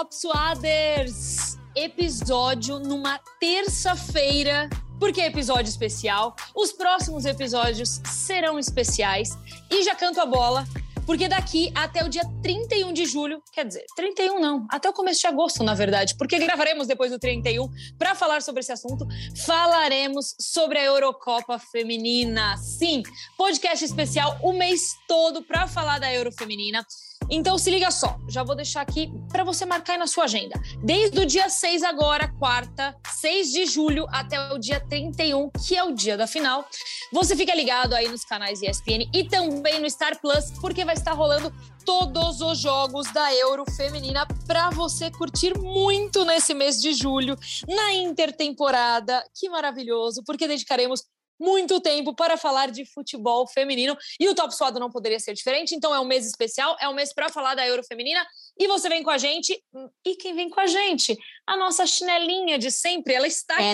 Top 0.00 0.16
Suaders! 0.16 1.58
Episódio 1.76 2.78
numa 2.78 3.20
terça-feira. 3.38 4.70
Por 4.98 5.12
que 5.12 5.20
episódio 5.20 5.68
especial? 5.68 6.34
Os 6.56 6.72
próximos 6.72 7.26
episódios 7.26 8.00
serão 8.06 8.58
especiais. 8.58 9.36
E 9.70 9.82
já 9.82 9.94
canto 9.94 10.18
a 10.18 10.24
bola 10.24 10.64
porque 11.04 11.28
daqui 11.28 11.70
até 11.74 12.02
o 12.02 12.08
dia 12.08 12.22
31 12.42 12.94
de 12.94 13.04
julho, 13.04 13.42
quer 13.52 13.66
dizer, 13.66 13.84
31 13.94 14.40
não, 14.40 14.66
até 14.70 14.88
o 14.88 14.92
começo 14.92 15.20
de 15.20 15.26
agosto, 15.26 15.62
na 15.62 15.74
verdade, 15.74 16.14
porque 16.16 16.38
gravaremos 16.38 16.86
depois 16.86 17.10
do 17.10 17.18
31 17.18 17.68
para 17.98 18.14
falar 18.14 18.40
sobre 18.40 18.60
esse 18.60 18.72
assunto. 18.72 19.06
Falaremos 19.44 20.34
sobre 20.40 20.78
a 20.78 20.84
Eurocopa 20.84 21.58
Feminina. 21.58 22.56
Sim, 22.56 23.02
podcast 23.36 23.84
especial 23.84 24.38
o 24.42 24.54
mês 24.54 24.94
todo 25.06 25.42
para 25.42 25.66
falar 25.66 25.98
da 25.98 26.10
Euro 26.10 26.32
Feminina. 26.32 26.86
Então 27.30 27.56
se 27.56 27.70
liga 27.70 27.90
só, 27.90 28.18
já 28.28 28.42
vou 28.42 28.56
deixar 28.56 28.80
aqui 28.80 29.12
para 29.28 29.44
você 29.44 29.64
marcar 29.64 29.92
aí 29.92 29.98
na 29.98 30.06
sua 30.06 30.24
agenda. 30.24 30.60
Desde 30.82 31.20
o 31.20 31.26
dia 31.26 31.48
6 31.48 31.82
agora, 31.82 32.28
quarta, 32.38 32.96
6 33.20 33.52
de 33.52 33.66
julho, 33.66 34.06
até 34.10 34.52
o 34.52 34.58
dia 34.58 34.80
31, 34.80 35.50
que 35.50 35.76
é 35.76 35.84
o 35.84 35.92
dia 35.92 36.16
da 36.16 36.26
final. 36.26 36.64
Você 37.12 37.36
fica 37.36 37.54
ligado 37.54 37.94
aí 37.94 38.08
nos 38.08 38.24
canais 38.24 38.60
ESPN 38.60 39.08
e 39.14 39.24
também 39.24 39.80
no 39.80 39.88
Star 39.88 40.20
Plus, 40.20 40.50
porque 40.60 40.84
vai 40.84 40.94
estar 40.94 41.12
rolando 41.12 41.52
todos 41.84 42.40
os 42.40 42.58
jogos 42.58 43.10
da 43.12 43.32
Euro 43.34 43.64
Feminina 43.76 44.26
para 44.46 44.70
você 44.70 45.10
curtir 45.10 45.56
muito 45.58 46.24
nesse 46.24 46.54
mês 46.54 46.80
de 46.80 46.92
julho, 46.92 47.36
na 47.68 47.94
intertemporada. 47.94 49.24
Que 49.34 49.48
maravilhoso, 49.48 50.22
porque 50.24 50.46
dedicaremos 50.46 51.04
muito 51.40 51.80
tempo 51.80 52.14
para 52.14 52.36
falar 52.36 52.70
de 52.70 52.84
futebol 52.84 53.46
feminino 53.46 53.96
e 54.20 54.28
o 54.28 54.34
Top 54.34 54.54
Suado 54.54 54.78
não 54.78 54.90
poderia 54.90 55.18
ser 55.18 55.32
diferente, 55.32 55.74
então 55.74 55.94
é 55.94 55.98
um 55.98 56.04
mês 56.04 56.26
especial, 56.26 56.76
é 56.78 56.88
um 56.88 56.94
mês 56.94 57.12
para 57.14 57.30
falar 57.30 57.54
da 57.54 57.66
Euro 57.66 57.82
Feminina 57.82 58.24
e 58.58 58.68
você 58.68 58.88
vem 58.88 59.02
com 59.02 59.10
a 59.10 59.18
gente. 59.18 59.58
E 60.04 60.16
quem 60.16 60.34
vem 60.34 60.50
com 60.50 60.60
a 60.60 60.66
gente? 60.66 61.16
A 61.46 61.56
nossa 61.56 61.86
chinelinha 61.86 62.58
de 62.58 62.70
sempre, 62.70 63.14
ela 63.14 63.26
está 63.26 63.54
aqui. 63.54 63.64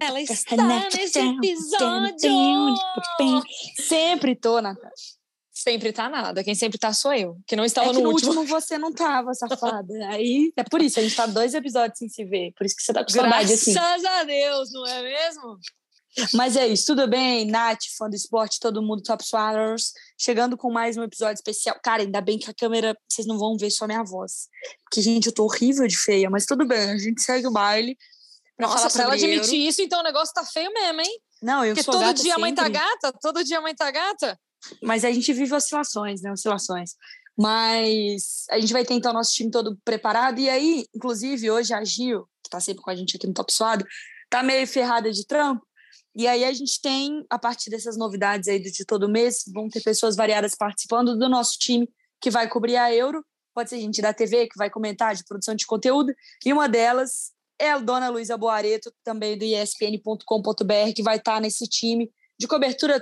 Ela 0.00 0.20
está 0.20 0.56
nesse 0.56 1.18
episódio. 1.18 2.74
Sempre 3.86 4.34
tô, 4.34 4.60
Natasha. 4.60 5.16
Sempre 5.52 5.90
tá 5.90 6.08
nada. 6.08 6.44
Quem 6.44 6.54
sempre 6.54 6.78
tá 6.78 6.92
sou 6.92 7.14
eu, 7.14 7.38
que 7.46 7.56
não 7.56 7.64
estava 7.64 7.88
é 7.88 7.90
que 7.90 7.96
no, 7.96 8.04
no 8.04 8.10
último. 8.10 8.44
você 8.44 8.76
não 8.76 8.92
tava, 8.92 9.32
safada. 9.32 9.94
Aí 10.12 10.52
é 10.54 10.62
por 10.62 10.82
isso, 10.82 11.00
a 11.00 11.02
gente 11.02 11.16
tá 11.16 11.26
dois 11.26 11.54
episódios 11.54 11.98
sem 11.98 12.08
se 12.08 12.24
ver. 12.24 12.52
Por 12.56 12.66
isso 12.66 12.76
que 12.76 12.82
você 12.82 12.92
tá 12.92 13.02
com 13.02 13.08
saudade 13.10 13.52
assim. 13.52 13.72
Graças 13.72 14.04
a 14.04 14.22
Deus, 14.24 14.70
não 14.72 14.86
é 14.86 15.02
mesmo? 15.02 15.58
Mas 16.32 16.56
é 16.56 16.66
isso, 16.66 16.86
tudo 16.86 17.06
bem? 17.06 17.46
Nath, 17.46 17.84
fã 17.96 18.08
do 18.08 18.16
esporte, 18.16 18.58
todo 18.58 18.82
mundo, 18.82 19.02
Top 19.02 19.22
Swallowers, 19.24 19.92
chegando 20.18 20.56
com 20.56 20.70
mais 20.70 20.96
um 20.96 21.02
episódio 21.02 21.34
especial. 21.34 21.78
Cara, 21.82 22.02
ainda 22.02 22.20
bem 22.20 22.38
que 22.38 22.50
a 22.50 22.54
câmera, 22.54 22.96
vocês 23.08 23.26
não 23.26 23.38
vão 23.38 23.56
ver 23.56 23.70
só 23.70 23.86
minha 23.86 24.02
voz. 24.02 24.48
Porque, 24.84 25.02
gente, 25.02 25.26
eu 25.26 25.32
tô 25.32 25.44
horrível 25.44 25.86
de 25.86 25.96
feia, 25.96 26.30
mas 26.30 26.46
tudo 26.46 26.66
bem, 26.66 26.90
a 26.90 26.98
gente 26.98 27.22
segue 27.22 27.46
o 27.46 27.52
baile. 27.52 27.96
Pra 28.56 28.68
Nossa, 28.68 28.90
pra 28.90 29.02
ela 29.02 29.14
admitir 29.14 29.66
isso, 29.66 29.82
então 29.82 30.00
o 30.00 30.04
negócio 30.04 30.32
tá 30.32 30.44
feio 30.44 30.72
mesmo, 30.72 31.00
hein? 31.00 31.20
Não, 31.42 31.64
eu 31.64 31.74
Porque 31.74 31.84
sou 31.84 32.00
todo 32.00 32.14
dia 32.14 32.34
a 32.34 32.38
mãe 32.38 32.54
tá 32.54 32.64
sempre. 32.64 32.78
gata, 32.78 33.12
todo 33.20 33.44
dia 33.44 33.58
a 33.58 33.60
mãe 33.60 33.74
tá 33.74 33.90
gata. 33.90 34.38
Mas 34.82 35.04
a 35.04 35.12
gente 35.12 35.32
vive 35.34 35.54
oscilações, 35.54 36.22
né? 36.22 36.32
Oscilações. 36.32 36.92
Mas 37.36 38.46
a 38.50 38.58
gente 38.58 38.72
vai 38.72 38.84
ter 38.84 38.94
então 38.94 39.12
nosso 39.12 39.32
time 39.32 39.50
todo 39.50 39.76
preparado. 39.84 40.40
E 40.40 40.48
aí, 40.48 40.86
inclusive, 40.94 41.50
hoje 41.50 41.74
a 41.74 41.84
Gil, 41.84 42.26
que 42.42 42.48
tá 42.48 42.58
sempre 42.58 42.82
com 42.82 42.90
a 42.90 42.96
gente 42.96 43.16
aqui 43.16 43.26
no 43.26 43.34
Top 43.34 43.52
Suado, 43.52 43.84
tá 44.30 44.42
meio 44.42 44.66
ferrada 44.66 45.12
de 45.12 45.26
trampo. 45.26 45.65
E 46.16 46.26
aí 46.26 46.46
a 46.46 46.52
gente 46.54 46.80
tem, 46.80 47.26
a 47.28 47.38
partir 47.38 47.68
dessas 47.68 47.94
novidades 47.94 48.48
aí 48.48 48.58
de 48.58 48.86
todo 48.86 49.06
mês, 49.06 49.44
vão 49.52 49.68
ter 49.68 49.82
pessoas 49.82 50.16
variadas 50.16 50.54
participando 50.54 51.14
do 51.14 51.28
nosso 51.28 51.58
time 51.58 51.86
que 52.22 52.30
vai 52.30 52.48
cobrir 52.48 52.76
a 52.76 52.90
Euro. 52.90 53.22
Pode 53.54 53.68
ser 53.68 53.78
gente 53.78 54.00
da 54.00 54.14
TV 54.14 54.48
que 54.48 54.56
vai 54.56 54.70
comentar 54.70 55.14
de 55.14 55.22
produção 55.24 55.54
de 55.54 55.66
conteúdo. 55.66 56.14
E 56.42 56.54
uma 56.54 56.70
delas 56.70 57.32
é 57.58 57.70
a 57.70 57.78
dona 57.78 58.08
Luísa 58.08 58.34
Boareto, 58.34 58.90
também 59.04 59.36
do 59.36 59.44
espn.com.br, 59.44 60.92
que 60.94 61.02
vai 61.02 61.18
estar 61.18 61.38
nesse 61.38 61.66
time 61.68 62.10
de 62.40 62.48
cobertura. 62.48 62.98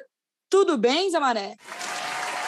Tudo 0.51 0.77
bem, 0.77 1.09
Zé 1.09 1.21
Mané? 1.21 1.55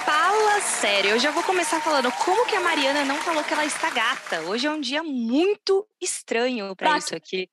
Fala 0.04 0.60
sério, 0.60 1.10
eu 1.10 1.18
já 1.20 1.30
vou 1.30 1.44
começar 1.44 1.80
falando 1.80 2.10
como 2.24 2.44
que 2.46 2.56
a 2.56 2.60
Mariana 2.60 3.04
não 3.04 3.16
falou 3.16 3.44
que 3.44 3.52
ela 3.52 3.64
está 3.64 3.90
gata. 3.90 4.40
Hoje 4.42 4.66
é 4.66 4.70
um 4.70 4.80
dia 4.80 5.04
muito 5.04 5.86
estranho 6.00 6.74
para 6.74 6.90
Pra 6.90 6.98
isso 6.98 7.14
aqui. 7.14 7.48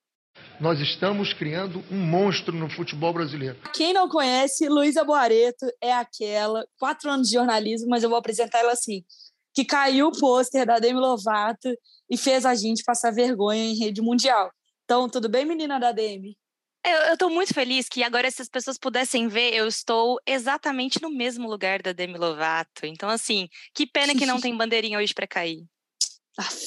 Nós 0.60 0.80
estamos 0.80 1.34
criando 1.34 1.84
um 1.92 1.98
monstro 1.98 2.56
no 2.56 2.70
futebol 2.70 3.14
brasileiro. 3.14 3.58
Quem 3.74 3.94
não 3.94 4.08
conhece, 4.08 4.70
Luísa 4.70 5.04
Boareto 5.04 5.66
é 5.82 5.94
aquela, 5.94 6.66
quatro 6.80 7.10
anos 7.10 7.28
de 7.28 7.34
jornalismo, 7.34 7.90
mas 7.90 8.04
eu 8.04 8.10
vou 8.10 8.18
apresentar 8.18 8.60
ela 8.60 8.72
assim, 8.72 9.04
que 9.54 9.66
caiu 9.66 10.08
o 10.08 10.20
pôster 10.20 10.66
da 10.66 10.80
Demi 10.80 11.00
Lovato 11.00 11.70
e 12.10 12.18
fez 12.18 12.46
a 12.46 12.56
gente 12.56 12.84
passar 12.84 13.12
vergonha 13.12 13.64
em 13.64 13.78
rede 13.78 14.02
mundial. 14.02 14.52
Então, 14.86 15.10
tudo 15.10 15.30
bem, 15.30 15.46
menina 15.46 15.80
da 15.80 15.92
Demi? 15.92 16.38
Eu, 16.86 17.18
tô 17.18 17.30
muito 17.30 17.54
feliz 17.54 17.88
que 17.88 18.04
agora, 18.04 18.30
se 18.30 18.42
as 18.42 18.50
pessoas 18.50 18.78
pudessem 18.78 19.30
ver, 19.30 19.54
eu 19.54 19.68
estou 19.68 20.20
exatamente 20.26 21.02
no 21.02 21.10
mesmo 21.10 21.50
lugar 21.50 21.82
da 21.82 21.94
Demi 21.94 22.18
Lovato. 22.18 22.86
Então, 22.86 23.10
assim, 23.10 23.48
que 23.74 23.88
pena 23.88 24.14
que 24.14 24.26
não 24.26 24.40
tem 24.42 24.56
bandeirinha 24.56 25.00
hoje 25.00 25.14
para 25.14 25.26
cair. 25.26 25.64
Aff, 26.38 26.58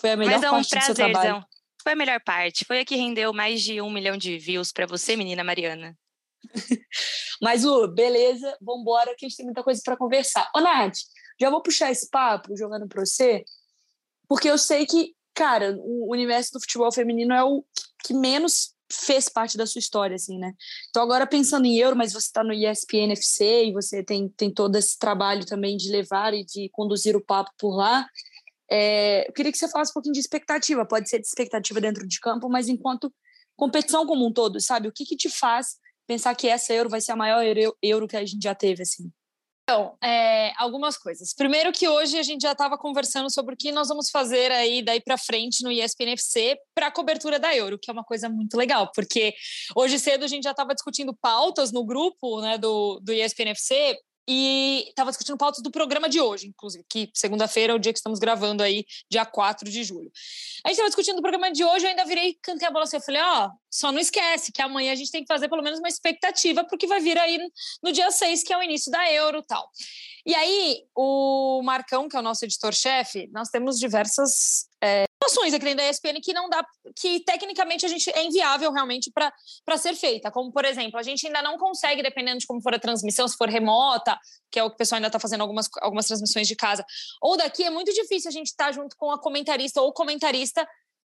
foi 0.00 0.12
a 0.12 0.16
melhor 0.16 0.34
Mas 0.34 0.42
é 0.42 0.50
um 0.50 0.52
parte 0.52 0.78
do 0.78 0.84
seu 0.84 0.94
trabalho. 0.94 1.44
Foi 1.86 1.92
a 1.92 1.96
melhor 1.96 2.20
parte. 2.20 2.64
Foi 2.64 2.80
a 2.80 2.84
que 2.84 2.96
rendeu 2.96 3.32
mais 3.32 3.62
de 3.62 3.80
um 3.80 3.88
milhão 3.88 4.16
de 4.16 4.36
views 4.38 4.72
para 4.72 4.88
você, 4.88 5.14
menina 5.14 5.44
Mariana. 5.44 5.96
Mas, 7.40 7.62
Lu, 7.62 7.86
beleza, 7.86 8.58
vambora, 8.60 9.14
que 9.16 9.24
a 9.24 9.28
gente 9.28 9.36
tem 9.36 9.46
muita 9.46 9.62
coisa 9.62 9.80
para 9.84 9.96
conversar. 9.96 10.50
Ô, 10.52 10.60
Nath, 10.60 10.96
já 11.40 11.48
vou 11.48 11.62
puxar 11.62 11.92
esse 11.92 12.10
papo 12.10 12.56
jogando 12.56 12.88
para 12.88 13.06
você, 13.06 13.44
porque 14.28 14.50
eu 14.50 14.58
sei 14.58 14.84
que, 14.84 15.14
cara, 15.32 15.76
o 15.78 16.10
universo 16.10 16.54
do 16.54 16.60
futebol 16.60 16.90
feminino 16.90 17.32
é 17.32 17.44
o 17.44 17.64
que 18.02 18.12
menos 18.12 18.74
fez 18.92 19.28
parte 19.28 19.56
da 19.56 19.64
sua 19.64 19.78
história, 19.78 20.16
assim, 20.16 20.40
né? 20.40 20.54
Então, 20.90 21.04
agora 21.04 21.24
pensando 21.24 21.66
em 21.66 21.78
Euro, 21.78 21.94
mas 21.94 22.12
você 22.12 22.26
está 22.26 22.42
no 22.42 22.52
ESPN 22.52 23.12
FC 23.12 23.66
e 23.66 23.72
você 23.72 24.02
tem, 24.02 24.28
tem 24.30 24.52
todo 24.52 24.74
esse 24.74 24.98
trabalho 24.98 25.46
também 25.46 25.76
de 25.76 25.88
levar 25.88 26.34
e 26.34 26.44
de 26.44 26.68
conduzir 26.70 27.14
o 27.14 27.24
papo 27.24 27.52
por 27.56 27.76
lá. 27.76 28.08
É, 28.70 29.28
eu 29.28 29.32
queria 29.32 29.52
que 29.52 29.58
você 29.58 29.68
falasse 29.68 29.90
um 29.90 29.94
pouquinho 29.94 30.14
de 30.14 30.20
expectativa, 30.20 30.84
pode 30.86 31.08
ser 31.08 31.20
de 31.20 31.26
expectativa 31.26 31.80
dentro 31.80 32.06
de 32.06 32.20
campo, 32.20 32.48
mas 32.48 32.68
enquanto 32.68 33.12
competição 33.56 34.06
como 34.06 34.26
um 34.26 34.32
todo, 34.32 34.60
sabe? 34.60 34.88
O 34.88 34.92
que, 34.92 35.04
que 35.04 35.16
te 35.16 35.28
faz 35.28 35.76
pensar 36.06 36.34
que 36.34 36.48
essa 36.48 36.72
Euro 36.72 36.88
vai 36.88 37.00
ser 37.00 37.12
a 37.12 37.16
maior 37.16 37.44
Euro, 37.82 38.06
que 38.06 38.16
a 38.16 38.24
gente 38.24 38.42
já 38.42 38.54
teve, 38.54 38.82
assim? 38.82 39.10
Então, 39.68 39.96
é, 40.00 40.52
algumas 40.58 40.96
coisas. 40.96 41.34
Primeiro 41.34 41.72
que 41.72 41.88
hoje 41.88 42.16
a 42.16 42.22
gente 42.22 42.42
já 42.42 42.52
estava 42.52 42.78
conversando 42.78 43.28
sobre 43.32 43.54
o 43.54 43.56
que 43.56 43.72
nós 43.72 43.88
vamos 43.88 44.10
fazer 44.10 44.52
aí 44.52 44.80
daí 44.80 45.00
para 45.00 45.18
frente 45.18 45.64
no 45.64 45.72
ESPN 45.72 46.12
FC 46.12 46.56
para 46.72 46.86
a 46.86 46.92
cobertura 46.92 47.40
da 47.40 47.54
Euro, 47.56 47.76
que 47.76 47.90
é 47.90 47.92
uma 47.92 48.04
coisa 48.04 48.28
muito 48.28 48.56
legal, 48.56 48.92
porque 48.94 49.34
hoje 49.74 49.98
cedo 49.98 50.24
a 50.24 50.28
gente 50.28 50.44
já 50.44 50.52
estava 50.52 50.72
discutindo 50.72 51.12
pautas 51.20 51.72
no 51.72 51.84
grupo 51.84 52.40
né, 52.42 52.56
do, 52.56 53.00
do 53.02 53.12
ESPN 53.12 53.50
FC 53.50 53.98
e 54.28 54.86
estava 54.88 55.10
discutindo 55.10 55.36
pautas 55.36 55.62
do 55.62 55.70
programa 55.70 56.08
de 56.08 56.20
hoje, 56.20 56.48
inclusive, 56.48 56.84
que 56.88 57.10
segunda-feira 57.14 57.72
é 57.72 57.76
o 57.76 57.78
dia 57.78 57.92
que 57.92 57.98
estamos 57.98 58.18
gravando 58.18 58.62
aí, 58.62 58.84
dia 59.10 59.24
4 59.24 59.70
de 59.70 59.84
julho. 59.84 60.10
A 60.64 60.68
gente 60.68 60.74
estava 60.74 60.88
discutindo 60.88 61.18
o 61.18 61.22
programa 61.22 61.50
de 61.50 61.64
hoje, 61.64 61.84
eu 61.84 61.90
ainda 61.90 62.04
virei, 62.04 62.36
cantei 62.42 62.66
a 62.66 62.70
bola 62.70 62.84
assim, 62.84 62.96
eu 62.96 63.02
falei, 63.02 63.22
ó, 63.22 63.50
só 63.70 63.92
não 63.92 64.00
esquece 64.00 64.50
que 64.52 64.60
amanhã 64.60 64.92
a 64.92 64.96
gente 64.96 65.10
tem 65.10 65.22
que 65.22 65.28
fazer 65.28 65.48
pelo 65.48 65.62
menos 65.62 65.78
uma 65.78 65.88
expectativa, 65.88 66.64
porque 66.64 66.86
vai 66.86 67.00
vir 67.00 67.18
aí 67.18 67.38
no 67.82 67.92
dia 67.92 68.10
6, 68.10 68.42
que 68.42 68.52
é 68.52 68.58
o 68.58 68.62
início 68.62 68.90
da 68.90 69.10
Euro 69.12 69.42
tal. 69.42 69.70
E 70.24 70.34
aí, 70.34 70.82
o 70.94 71.62
Marcão, 71.62 72.08
que 72.08 72.16
é 72.16 72.18
o 72.18 72.22
nosso 72.22 72.44
editor-chefe, 72.44 73.28
nós 73.32 73.48
temos 73.48 73.78
diversas 73.78 74.66
é, 74.82 75.04
ações 75.24 75.54
aqui 75.54 75.64
dentro 75.64 75.78
da 75.78 75.90
ESPN 75.90 76.20
que 76.22 76.32
não 76.32 76.48
dá, 76.48 76.64
que 76.94 77.20
tecnicamente 77.20 77.84
a 77.84 77.88
gente 77.88 78.10
é 78.10 78.24
inviável 78.24 78.70
realmente 78.72 79.10
para 79.10 79.76
ser 79.76 79.94
feita. 79.94 80.30
Como, 80.30 80.52
por 80.52 80.64
exemplo, 80.64 80.98
a 80.98 81.02
gente 81.02 81.26
ainda 81.26 81.42
não 81.42 81.58
consegue, 81.58 82.02
dependendo 82.02 82.38
de 82.38 82.46
como 82.46 82.60
for 82.60 82.74
a 82.74 82.78
transmissão, 82.78 83.26
se 83.26 83.36
for 83.36 83.48
remota, 83.48 84.18
que 84.50 84.58
é 84.58 84.62
o 84.62 84.68
que 84.68 84.74
o 84.74 84.78
pessoal 84.78 84.96
ainda 84.96 85.08
está 85.08 85.18
fazendo 85.18 85.40
algumas, 85.40 85.68
algumas 85.80 86.06
transmissões 86.06 86.46
de 86.46 86.54
casa, 86.54 86.84
ou 87.20 87.36
daqui, 87.36 87.64
é 87.64 87.70
muito 87.70 87.92
difícil 87.92 88.28
a 88.28 88.32
gente 88.32 88.48
estar 88.48 88.66
tá 88.66 88.72
junto 88.72 88.96
com 88.96 89.10
a 89.10 89.20
comentarista 89.20 89.80
ou 89.80 89.92
comentarista 89.92 90.66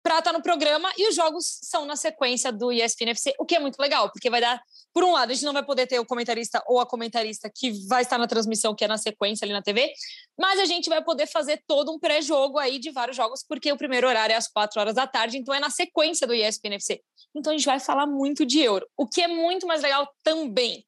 para 0.06 0.20
estar 0.20 0.32
no 0.32 0.40
programa 0.40 0.88
e 0.96 1.08
os 1.08 1.16
jogos 1.16 1.58
são 1.64 1.84
na 1.84 1.96
sequência 1.96 2.52
do 2.52 2.70
ESPN 2.70 3.10
FC, 3.10 3.34
o 3.40 3.44
que 3.44 3.56
é 3.56 3.58
muito 3.58 3.76
legal, 3.80 4.08
porque 4.12 4.30
vai 4.30 4.40
dar, 4.40 4.62
por 4.94 5.02
um 5.02 5.10
lado, 5.10 5.32
a 5.32 5.34
gente 5.34 5.44
não 5.44 5.52
vai 5.52 5.64
poder 5.64 5.84
ter 5.88 5.98
o 5.98 6.06
comentarista 6.06 6.62
ou 6.68 6.78
a 6.78 6.86
comentarista 6.86 7.50
que 7.52 7.72
vai 7.88 8.02
estar 8.02 8.16
na 8.16 8.28
transmissão, 8.28 8.72
que 8.72 8.84
é 8.84 8.86
na 8.86 8.98
sequência 8.98 9.44
ali 9.44 9.52
na 9.52 9.62
TV, 9.62 9.92
mas 10.38 10.60
a 10.60 10.64
gente 10.64 10.88
vai 10.88 11.02
poder 11.02 11.26
fazer 11.26 11.60
todo 11.66 11.92
um 11.92 11.98
pré-jogo 11.98 12.56
aí 12.56 12.78
de 12.78 12.92
vários 12.92 13.16
jogos, 13.16 13.44
porque 13.48 13.72
o 13.72 13.76
primeiro 13.76 14.06
horário 14.06 14.32
é 14.32 14.36
às 14.36 14.46
quatro 14.46 14.80
horas 14.80 14.94
da 14.94 15.08
tarde, 15.08 15.38
então 15.38 15.52
é 15.52 15.58
na 15.58 15.70
sequência 15.70 16.24
do 16.24 16.32
ESPN 16.32 16.74
FC. 16.74 17.02
Então 17.34 17.52
a 17.52 17.56
gente 17.56 17.66
vai 17.66 17.80
falar 17.80 18.06
muito 18.06 18.46
de 18.46 18.60
euro, 18.60 18.86
o 18.96 19.08
que 19.08 19.22
é 19.22 19.26
muito 19.26 19.66
mais 19.66 19.82
legal 19.82 20.08
também. 20.22 20.84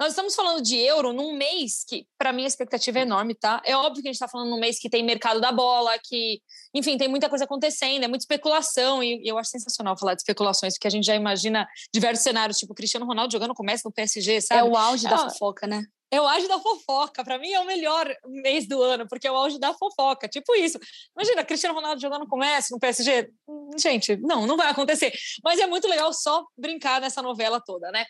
Nós 0.00 0.12
estamos 0.12 0.34
falando 0.34 0.62
de 0.62 0.78
euro 0.78 1.12
num 1.12 1.34
mês 1.36 1.84
que, 1.86 2.06
para 2.16 2.32
mim, 2.32 2.44
a 2.44 2.46
expectativa 2.46 3.00
é 3.00 3.02
enorme, 3.02 3.34
tá? 3.34 3.60
É 3.66 3.76
óbvio 3.76 4.02
que 4.02 4.08
a 4.08 4.10
gente 4.10 4.14
está 4.14 4.26
falando 4.26 4.48
num 4.48 4.58
mês 4.58 4.78
que 4.78 4.88
tem 4.88 5.04
mercado 5.04 5.42
da 5.42 5.52
bola, 5.52 5.98
que, 6.02 6.40
enfim, 6.74 6.96
tem 6.96 7.06
muita 7.06 7.28
coisa 7.28 7.44
acontecendo, 7.44 8.04
é 8.04 8.08
muita 8.08 8.22
especulação, 8.22 8.59
e, 9.02 9.22
e 9.24 9.28
eu 9.28 9.38
acho 9.38 9.50
sensacional 9.50 9.96
falar 9.96 10.14
de 10.14 10.22
especulações, 10.22 10.74
porque 10.74 10.88
a 10.88 10.90
gente 10.90 11.04
já 11.04 11.14
imagina 11.14 11.66
diversos 11.92 12.22
cenários, 12.22 12.58
tipo 12.58 12.74
Cristiano 12.74 13.06
Ronaldo 13.06 13.32
jogando 13.32 13.54
com 13.54 13.62
o 13.62 13.66
Messi 13.66 13.84
no 13.84 13.92
PSG, 13.92 14.40
sabe? 14.40 14.60
É 14.60 14.64
o 14.64 14.76
auge 14.76 15.08
da 15.08 15.16
Ah, 15.16 15.30
fofoca, 15.30 15.66
né? 15.66 15.84
é 16.10 16.20
o 16.20 16.26
auge 16.26 16.48
da 16.48 16.58
fofoca. 16.58 17.22
Para 17.22 17.38
mim 17.38 17.52
é 17.52 17.60
o 17.60 17.64
melhor 17.64 18.12
mês 18.26 18.66
do 18.66 18.82
ano, 18.82 19.06
porque 19.08 19.28
é 19.28 19.32
o 19.32 19.36
auge 19.36 19.58
da 19.58 19.72
fofoca. 19.72 20.28
Tipo 20.28 20.54
isso. 20.56 20.78
Imagina, 21.16 21.44
Cristiano 21.44 21.74
Ronaldo 21.74 22.00
jogando 22.00 22.26
com 22.26 22.36
Messi 22.36 22.72
no 22.72 22.80
PSG. 22.80 23.30
Gente, 23.78 24.16
não, 24.16 24.46
não 24.46 24.56
vai 24.56 24.68
acontecer. 24.68 25.12
Mas 25.44 25.60
é 25.60 25.66
muito 25.66 25.86
legal 25.86 26.12
só 26.12 26.44
brincar 26.58 27.00
nessa 27.00 27.22
novela 27.22 27.60
toda, 27.64 27.90
né? 27.92 28.04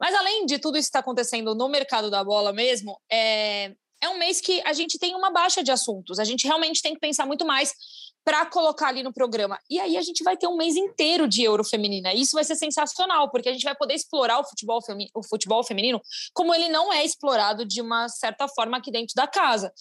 Mas 0.00 0.14
além 0.14 0.46
de 0.46 0.58
tudo 0.58 0.78
isso 0.78 0.86
que 0.86 0.90
está 0.90 1.00
acontecendo 1.00 1.54
no 1.54 1.68
mercado 1.68 2.10
da 2.10 2.24
bola 2.24 2.52
mesmo, 2.52 2.98
é, 3.10 3.72
é 4.00 4.08
um 4.08 4.18
mês 4.18 4.40
que 4.40 4.62
a 4.62 4.72
gente 4.72 4.98
tem 4.98 5.14
uma 5.14 5.30
baixa 5.30 5.62
de 5.62 5.70
assuntos. 5.70 6.18
A 6.18 6.24
gente 6.24 6.46
realmente 6.46 6.80
tem 6.80 6.94
que 6.94 7.00
pensar 7.00 7.26
muito 7.26 7.44
mais 7.44 7.74
para 8.24 8.46
colocar 8.46 8.88
ali 8.88 9.02
no 9.02 9.12
programa. 9.12 9.58
E 9.68 9.80
aí 9.80 9.96
a 9.96 10.02
gente 10.02 10.22
vai 10.22 10.36
ter 10.36 10.46
um 10.46 10.56
mês 10.56 10.76
inteiro 10.76 11.26
de 11.28 11.42
Euro 11.42 11.64
feminina. 11.64 12.14
Isso 12.14 12.32
vai 12.32 12.44
ser 12.44 12.56
sensacional, 12.56 13.30
porque 13.30 13.48
a 13.48 13.52
gente 13.52 13.64
vai 13.64 13.74
poder 13.74 13.94
explorar 13.94 14.38
o 14.38 14.44
futebol, 14.44 14.80
femi 14.82 15.08
o 15.14 15.22
futebol 15.22 15.64
feminino 15.64 16.00
como 16.32 16.54
ele 16.54 16.68
não 16.68 16.92
é 16.92 17.04
explorado 17.04 17.64
de 17.64 17.80
uma 17.80 18.08
certa 18.08 18.46
forma 18.48 18.76
aqui 18.76 18.90
dentro 18.90 19.14
da 19.14 19.26
casa. 19.26 19.72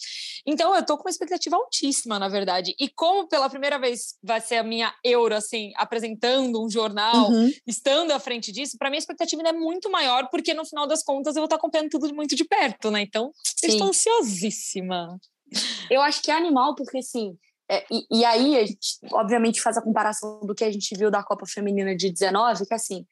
Então 0.46 0.76
eu 0.76 0.86
tô 0.86 0.98
com 0.98 1.04
uma 1.08 1.12
expectativa 1.12 1.56
altíssima, 1.56 2.18
na 2.18 2.28
verdade. 2.28 2.76
E 2.80 2.90
como 2.90 3.28
pela 3.28 3.50
primeira 3.50 3.78
vez 3.78 4.16
vai 4.24 4.42
ser 4.42 4.56
a 4.56 4.64
minha 4.64 4.94
Euro 5.04 5.36
assim, 5.36 5.72
apresentando 5.76 6.64
um 6.64 6.70
jornal, 6.70 7.30
uhum. 7.30 7.52
estando 7.68 8.12
à 8.12 8.20
frente 8.20 8.52
disso, 8.52 8.78
para 8.78 8.90
mim 8.90 8.96
a 8.96 9.00
expectativa 9.00 9.42
é 9.44 9.54
muito 9.54 9.90
maior, 9.90 10.30
porque 10.30 10.54
no 10.54 10.66
final 10.66 10.88
das 10.88 11.04
contas 11.04 11.36
eu 11.36 11.42
vou 11.42 11.46
estar 11.46 11.58
acompanhando 11.58 11.90
tudo 11.90 12.14
muito 12.14 12.36
de 12.36 12.44
perto, 12.44 12.92
né? 12.92 13.02
Então, 13.02 13.32
Sim. 13.44 13.68
estou 13.68 13.88
ansiosíssima. 13.88 15.20
Eu 15.90 16.02
acho 16.02 16.22
que 16.22 16.32
é 16.32 16.34
animal, 16.34 16.76
porque 16.76 17.00
assim, 17.00 17.38
é, 17.72 17.86
e, 17.90 18.20
e, 18.20 18.26
aí, 18.26 18.58
a 18.58 18.66
gente, 18.66 19.00
obviamente, 19.14 19.62
faz 19.62 19.78
a 19.78 19.82
comparação 19.82 20.42
do 20.46 20.54
que 20.54 20.66
a 20.66 20.70
gente 20.70 20.94
viu 20.98 21.10
da 21.10 21.24
Copa 21.24 21.46
Feminina 21.46 21.96
de 21.96 22.12
19, 22.12 22.66
que 22.66 22.74
assim, 22.74 23.06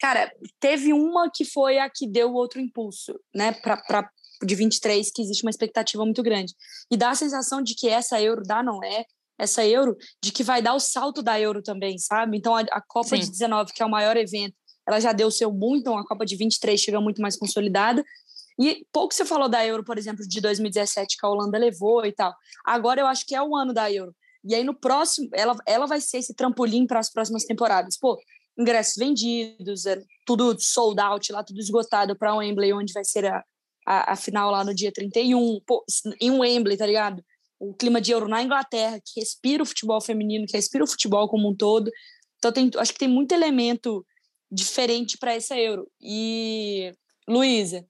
cara, 0.00 0.32
teve 0.58 0.92
uma 0.92 1.30
que 1.32 1.44
foi 1.44 1.78
a 1.78 1.88
que 1.88 2.04
deu 2.04 2.34
outro 2.34 2.60
impulso, 2.60 3.14
né, 3.32 3.52
pra, 3.52 3.76
pra, 3.76 4.10
de 4.44 4.54
23, 4.56 5.12
que 5.12 5.22
existe 5.22 5.44
uma 5.44 5.50
expectativa 5.50 6.04
muito 6.04 6.24
grande. 6.24 6.54
E 6.90 6.96
dá 6.96 7.10
a 7.10 7.14
sensação 7.14 7.62
de 7.62 7.76
que 7.76 7.88
essa 7.88 8.20
Euro 8.20 8.42
dá, 8.42 8.64
não 8.64 8.82
é? 8.82 9.04
Essa 9.38 9.64
Euro, 9.64 9.96
de 10.20 10.32
que 10.32 10.42
vai 10.42 10.60
dar 10.60 10.74
o 10.74 10.80
salto 10.80 11.22
da 11.22 11.38
Euro 11.38 11.62
também, 11.62 11.96
sabe? 11.96 12.36
Então, 12.36 12.56
a, 12.56 12.62
a 12.62 12.80
Copa 12.80 13.10
Sim. 13.10 13.20
de 13.20 13.30
19, 13.30 13.72
que 13.72 13.80
é 13.80 13.86
o 13.86 13.90
maior 13.90 14.16
evento, 14.16 14.56
ela 14.88 14.98
já 14.98 15.12
deu 15.12 15.28
o 15.28 15.32
seu 15.32 15.52
boom, 15.52 15.76
então 15.76 15.96
a 15.96 16.04
Copa 16.04 16.26
de 16.26 16.34
23 16.34 16.80
chega 16.80 17.00
muito 17.00 17.22
mais 17.22 17.36
consolidada. 17.36 18.04
E 18.58 18.86
pouco 18.92 19.12
você 19.12 19.24
falou 19.24 19.48
da 19.48 19.64
Euro, 19.66 19.84
por 19.84 19.98
exemplo, 19.98 20.26
de 20.26 20.40
2017, 20.40 21.16
que 21.18 21.26
a 21.26 21.28
Holanda 21.28 21.58
levou 21.58 22.04
e 22.06 22.12
tal. 22.12 22.34
Agora 22.64 23.00
eu 23.00 23.06
acho 23.06 23.26
que 23.26 23.34
é 23.34 23.42
o 23.42 23.56
ano 23.56 23.72
da 23.72 23.90
Euro. 23.90 24.14
E 24.44 24.54
aí 24.54 24.62
no 24.62 24.74
próximo, 24.74 25.28
ela, 25.32 25.56
ela 25.66 25.86
vai 25.86 26.00
ser 26.00 26.18
esse 26.18 26.34
trampolim 26.34 26.86
para 26.86 27.00
as 27.00 27.10
próximas 27.10 27.44
temporadas. 27.44 27.96
Pô, 27.98 28.20
ingressos 28.58 28.94
vendidos, 28.96 29.86
é 29.86 30.00
tudo 30.24 30.56
sold 30.60 31.00
out 31.00 31.32
lá, 31.32 31.42
tudo 31.42 31.58
esgotado 31.58 32.16
para 32.16 32.34
o 32.34 32.38
Wembley, 32.38 32.72
onde 32.72 32.92
vai 32.92 33.04
ser 33.04 33.26
a, 33.26 33.42
a, 33.86 34.12
a, 34.12 34.16
final 34.16 34.50
lá 34.50 34.62
no 34.62 34.74
dia 34.74 34.92
31. 34.92 35.60
Pô, 35.66 35.84
em 36.20 36.30
Wembley, 36.30 36.76
tá 36.76 36.86
ligado? 36.86 37.24
O 37.58 37.74
clima 37.74 38.00
de 38.00 38.12
Euro 38.12 38.28
na 38.28 38.42
Inglaterra, 38.42 39.00
que 39.04 39.18
respira 39.18 39.62
o 39.62 39.66
futebol 39.66 40.00
feminino, 40.00 40.46
que 40.46 40.56
respira 40.56 40.84
o 40.84 40.88
futebol 40.88 41.28
como 41.28 41.48
um 41.48 41.56
todo. 41.56 41.90
Então 42.38 42.52
tem, 42.52 42.70
acho 42.76 42.92
que 42.92 42.98
tem 42.98 43.08
muito 43.08 43.32
elemento 43.32 44.06
diferente 44.50 45.16
para 45.18 45.32
essa 45.32 45.58
Euro. 45.58 45.90
E, 46.00 46.92
Luísa, 47.26 47.84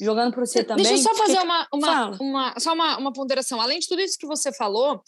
jogando 0.00 0.32
para 0.32 0.44
você 0.44 0.62
também. 0.62 0.84
Deixa 0.84 0.98
eu 0.98 1.02
só 1.02 1.14
fazer 1.14 1.40
uma, 1.40 1.66
uma, 1.72 2.10
uma, 2.20 2.54
só 2.58 2.72
uma, 2.72 2.98
uma 2.98 3.12
ponderação. 3.12 3.60
Além 3.60 3.78
de 3.78 3.88
tudo 3.88 4.00
isso 4.00 4.18
que 4.18 4.26
você 4.26 4.52
falou, 4.52 5.02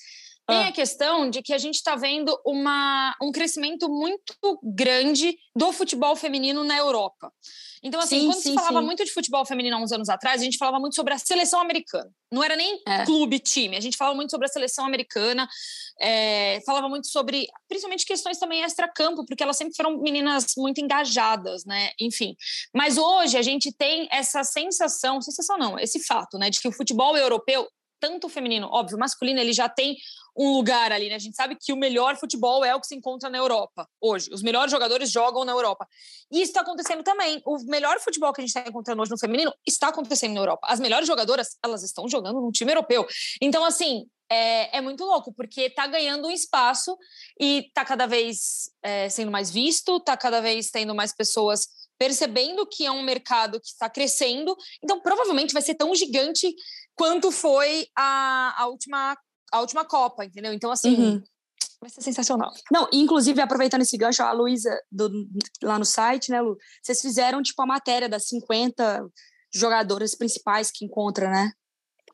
tem 0.47 0.65
ah. 0.65 0.69
a 0.69 0.73
questão 0.73 1.31
de 1.31 1.43
que 1.43 1.53
a 1.53 1.59
gente 1.59 1.77
está 1.77 1.95
vendo 1.95 2.37
uma, 2.45 3.15
um 3.23 3.31
crescimento 3.31 3.89
muito 3.89 4.35
grande 4.63 5.37
do 5.55 5.73
futebol 5.73 6.17
feminino 6.17 6.65
na 6.65 6.77
Europa. 6.77 7.33
Então, 7.83 7.99
assim, 8.01 8.21
sim, 8.21 8.27
quando 8.27 8.43
sim, 8.43 8.51
se 8.51 8.55
falava 8.55 8.81
sim. 8.81 8.85
muito 8.85 9.05
de 9.05 9.13
futebol 9.13 9.45
feminino 9.47 9.77
há 9.77 9.81
uns 9.81 9.91
anos 9.91 10.09
atrás, 10.09 10.41
a 10.41 10.45
gente 10.45 10.59
falava 10.59 10.79
muito 10.79 10.95
sobre 10.95 11.15
a 11.15 11.19
seleção 11.19 11.61
americana. 11.61 12.11
Não 12.31 12.45
era 12.45 12.55
nem 12.55 12.81
é. 12.87 13.05
clube, 13.05 13.39
time. 13.39 13.77
A 13.77 13.81
gente 13.81 13.97
falava 13.97 14.15
muito 14.15 14.31
sobre 14.31 14.47
a 14.47 14.51
seleção 14.51 14.85
americana, 14.85 15.49
é, 15.99 16.61
falava 16.67 16.89
muito 16.89 17.09
sobre, 17.09 17.47
principalmente, 17.69 18.05
questões 18.05 18.39
também 18.39 18.63
extra-campo, 18.63 19.25
porque 19.25 19.43
elas 19.43 19.57
sempre 19.57 19.75
foram 19.75 19.99
meninas 20.01 20.53
muito 20.59 20.81
engajadas, 20.81 21.65
né? 21.65 21.91
Enfim. 21.99 22.37
Mas 22.75 22.99
hoje 22.99 23.39
a 23.39 23.43
gente 23.43 23.73
tem 23.73 24.09
essa 24.13 24.45
sensação, 24.45 25.21
sensação 25.23 25.57
não, 25.57 25.79
esse 25.79 26.05
fato, 26.05 26.39
né, 26.39 26.51
de 26.51 26.61
que 26.61 26.69
o 26.69 26.73
futebol 26.73 27.17
europeu 27.17 27.67
tanto 28.01 28.27
o 28.27 28.31
feminino, 28.31 28.69
óbvio, 28.71 28.97
o 28.97 29.01
masculino, 29.01 29.39
ele 29.39 29.53
já 29.53 29.69
tem 29.69 29.97
um 30.37 30.53
lugar 30.55 30.91
ali, 30.93 31.09
né? 31.09 31.17
A 31.17 31.19
gente 31.19 31.37
sabe 31.37 31.57
que 31.57 31.73
o 31.73 31.77
melhor 31.77 32.17
futebol 32.17 32.65
é 32.65 32.75
o 32.75 32.81
que 32.81 32.87
se 32.87 32.95
encontra 32.95 33.29
na 33.29 33.39
Europa 33.39 33.89
hoje. 34.01 34.31
Os 34.33 34.43
melhores 34.43 34.71
jogadores 34.71 35.11
jogam 35.11 35.45
na 35.45 35.53
Europa. 35.53 35.87
E 36.31 36.41
isso 36.41 36.51
está 36.51 36.63
acontecendo 36.63 37.03
também. 37.03 37.43
O 37.45 37.59
melhor 37.67 38.01
futebol 38.01 38.33
que 38.33 38.41
a 38.41 38.45
gente 38.47 38.57
está 38.57 38.69
encontrando 38.69 39.03
hoje 39.03 39.11
no 39.11 39.19
feminino 39.19 39.53
está 39.67 39.89
acontecendo 39.89 40.35
na 40.35 40.41
Europa. 40.41 40.67
As 40.69 40.81
melhores 40.81 41.07
jogadoras, 41.07 41.57
elas 41.63 41.83
estão 41.83 42.09
jogando 42.09 42.41
num 42.41 42.51
time 42.51 42.73
europeu. 42.73 43.07
Então, 43.41 43.65
assim, 43.65 44.07
é, 44.31 44.79
é, 44.79 44.81
muito 44.81 45.05
louco, 45.05 45.33
porque 45.35 45.63
está 45.63 45.87
ganhando 45.87 46.29
um 46.29 46.31
espaço 46.31 46.97
e 47.39 47.67
está 47.67 47.85
cada 47.85 48.07
vez 48.07 48.71
é, 48.83 49.09
sendo 49.09 49.31
mais 49.31 49.51
visto, 49.51 49.97
está 49.97 50.17
cada 50.17 50.41
vez 50.41 50.71
tendo 50.71 50.95
mais 50.95 51.13
pessoas 51.13 51.67
percebendo 52.01 52.67
que 52.67 52.87
é 52.87 52.91
um 52.91 53.03
mercado 53.03 53.61
que 53.61 53.67
está 53.67 53.91
crescendo. 53.91 54.57
Então, 54.83 55.01
provavelmente 55.01 55.53
vai 55.53 55.61
ser 55.61 55.75
tão 55.75 55.95
gigante 55.95 56.51
quanto 57.01 57.33
foi 57.33 57.87
a, 57.97 58.63
a, 58.63 58.67
última, 58.67 59.17
a 59.51 59.61
última 59.63 59.87
Copa, 59.87 60.23
entendeu? 60.23 60.53
Então, 60.53 60.71
assim, 60.71 60.95
uhum. 60.95 61.23
vai 61.81 61.89
ser 61.89 62.03
sensacional. 62.03 62.53
Não, 62.71 62.87
inclusive, 62.93 63.41
aproveitando 63.41 63.81
esse 63.81 63.97
gancho, 63.97 64.23
a 64.23 64.33
Luísa, 64.33 64.71
lá 65.63 65.79
no 65.79 65.87
site, 65.87 66.31
né, 66.31 66.43
Lu? 66.43 66.59
Vocês 66.83 67.01
fizeram, 67.01 67.43
tipo, 67.43 67.63
a 67.63 67.67
matéria 67.67 68.07
das 68.07 68.29
50 68.29 69.03
jogadoras 69.51 70.15
principais 70.15 70.71
que 70.71 70.85
encontra, 70.85 71.31
né? 71.31 71.51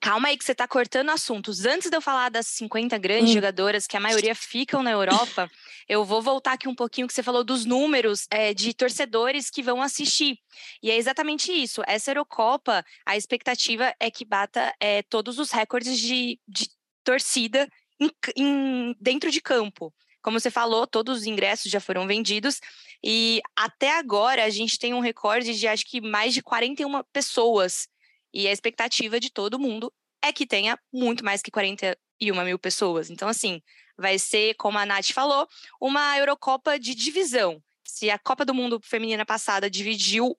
Calma 0.06 0.28
aí 0.28 0.38
que 0.38 0.44
você 0.44 0.52
está 0.52 0.68
cortando 0.68 1.10
assuntos. 1.10 1.64
Antes 1.66 1.90
de 1.90 1.96
eu 1.96 2.00
falar 2.00 2.28
das 2.28 2.46
50 2.46 2.96
grandes 2.96 3.30
hum. 3.30 3.32
jogadoras, 3.32 3.88
que 3.88 3.96
a 3.96 4.00
maioria 4.00 4.36
ficam 4.36 4.80
na 4.80 4.92
Europa, 4.92 5.50
eu 5.88 6.04
vou 6.04 6.22
voltar 6.22 6.52
aqui 6.52 6.68
um 6.68 6.76
pouquinho 6.76 7.08
que 7.08 7.12
você 7.12 7.24
falou 7.24 7.42
dos 7.42 7.64
números 7.64 8.28
é, 8.30 8.54
de 8.54 8.72
torcedores 8.72 9.50
que 9.50 9.64
vão 9.64 9.82
assistir. 9.82 10.38
E 10.80 10.92
é 10.92 10.96
exatamente 10.96 11.50
isso. 11.50 11.82
Essa 11.88 12.12
Eurocopa, 12.12 12.84
a 13.04 13.16
expectativa 13.16 13.92
é 13.98 14.08
que 14.08 14.24
bata 14.24 14.72
é, 14.78 15.02
todos 15.02 15.40
os 15.40 15.50
recordes 15.50 15.98
de, 15.98 16.38
de 16.46 16.70
torcida 17.02 17.68
em, 17.98 18.08
em, 18.36 18.96
dentro 19.00 19.28
de 19.28 19.40
campo. 19.40 19.92
Como 20.22 20.38
você 20.38 20.52
falou, 20.52 20.86
todos 20.86 21.18
os 21.18 21.26
ingressos 21.26 21.68
já 21.68 21.80
foram 21.80 22.06
vendidos 22.06 22.60
e 23.02 23.40
até 23.56 23.98
agora 23.98 24.44
a 24.44 24.50
gente 24.50 24.78
tem 24.78 24.94
um 24.94 25.00
recorde 25.00 25.58
de 25.58 25.66
acho 25.66 25.84
que 25.84 26.00
mais 26.00 26.32
de 26.32 26.42
41 26.42 27.02
pessoas 27.12 27.88
e 28.32 28.46
a 28.46 28.52
expectativa 28.52 29.18
de 29.18 29.30
todo 29.30 29.58
mundo 29.58 29.92
é 30.22 30.32
que 30.32 30.46
tenha 30.46 30.78
muito 30.92 31.24
mais 31.24 31.42
que 31.42 31.50
41 31.50 32.44
mil 32.44 32.58
pessoas. 32.58 33.10
Então, 33.10 33.28
assim, 33.28 33.62
vai 33.96 34.18
ser, 34.18 34.54
como 34.54 34.78
a 34.78 34.86
Nath 34.86 35.12
falou, 35.12 35.48
uma 35.80 36.18
Eurocopa 36.18 36.78
de 36.78 36.94
divisão. 36.94 37.62
Se 37.86 38.10
a 38.10 38.18
Copa 38.18 38.44
do 38.44 38.54
Mundo 38.54 38.80
feminina 38.82 39.24
passada 39.24 39.70
dividiu 39.70 40.36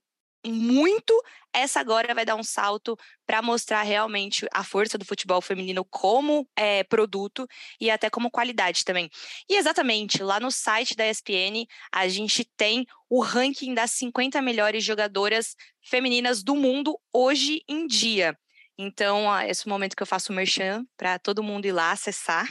muito, 0.51 1.13
essa 1.53 1.79
agora 1.79 2.13
vai 2.13 2.25
dar 2.25 2.35
um 2.35 2.43
salto 2.43 2.97
para 3.25 3.41
mostrar 3.41 3.81
realmente 3.81 4.47
a 4.51 4.63
força 4.63 4.97
do 4.97 5.05
futebol 5.05 5.41
feminino 5.41 5.83
como 5.85 6.47
é, 6.55 6.83
produto 6.83 7.47
e 7.79 7.89
até 7.89 8.09
como 8.09 8.31
qualidade 8.31 8.83
também. 8.85 9.09
E 9.49 9.55
exatamente, 9.55 10.21
lá 10.21 10.39
no 10.39 10.51
site 10.51 10.95
da 10.95 11.07
ESPN, 11.07 11.65
a 11.91 12.07
gente 12.07 12.43
tem 12.55 12.85
o 13.09 13.21
ranking 13.21 13.73
das 13.73 13.91
50 13.91 14.41
melhores 14.41 14.83
jogadoras 14.83 15.55
femininas 15.81 16.43
do 16.43 16.55
mundo 16.55 16.99
hoje 17.11 17.63
em 17.67 17.87
dia. 17.87 18.37
Então, 18.77 19.25
esse 19.41 19.63
é 19.63 19.65
o 19.65 19.69
momento 19.69 19.95
que 19.95 20.03
eu 20.03 20.07
faço 20.07 20.31
o 20.31 20.35
merchan 20.35 20.85
para 20.95 21.17
todo 21.17 21.41
mundo 21.41 21.65
ir 21.65 21.71
lá 21.71 21.91
acessar 21.91 22.47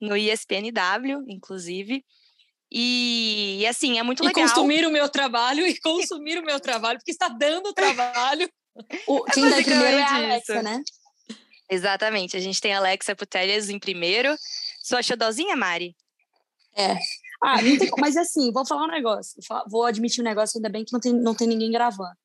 no 0.00 0.16
ESPNW, 0.16 1.24
inclusive. 1.28 2.04
E, 2.70 3.58
e, 3.60 3.66
assim, 3.66 3.98
é 3.98 4.02
muito 4.02 4.22
e 4.22 4.26
legal. 4.26 4.48
consumir 4.48 4.86
o 4.86 4.90
meu 4.90 5.08
trabalho 5.08 5.66
e 5.66 5.78
consumir 5.80 6.38
o 6.38 6.44
meu 6.44 6.60
trabalho, 6.60 6.98
porque 6.98 7.10
está 7.10 7.28
dando 7.28 7.72
trabalho. 7.72 8.48
o, 9.06 9.24
quem 9.24 9.44
é 9.46 9.50
dá 9.50 9.56
primeiro 9.56 9.96
é 9.96 10.02
a 10.02 10.14
Alexa, 10.14 10.54
isso. 10.54 10.62
né? 10.62 10.82
Exatamente. 11.68 12.36
A 12.36 12.40
gente 12.40 12.60
tem 12.60 12.72
a 12.72 12.78
Alexa 12.78 13.14
Putelhas 13.16 13.68
em 13.70 13.78
primeiro. 13.78 14.36
Sua 14.82 15.02
xodozinha, 15.02 15.56
Mari? 15.56 15.96
É. 16.76 16.96
Ah, 17.42 17.58
tem, 17.58 17.90
mas 17.98 18.16
assim, 18.16 18.52
vou 18.52 18.66
falar 18.66 18.84
um 18.84 18.90
negócio. 18.90 19.34
Vou 19.68 19.84
admitir 19.84 20.20
um 20.20 20.24
negócio, 20.24 20.58
ainda 20.58 20.68
bem 20.68 20.84
que 20.84 20.92
não 20.92 21.00
tem, 21.00 21.12
não 21.12 21.34
tem 21.34 21.48
ninguém 21.48 21.70
gravando. 21.70 22.16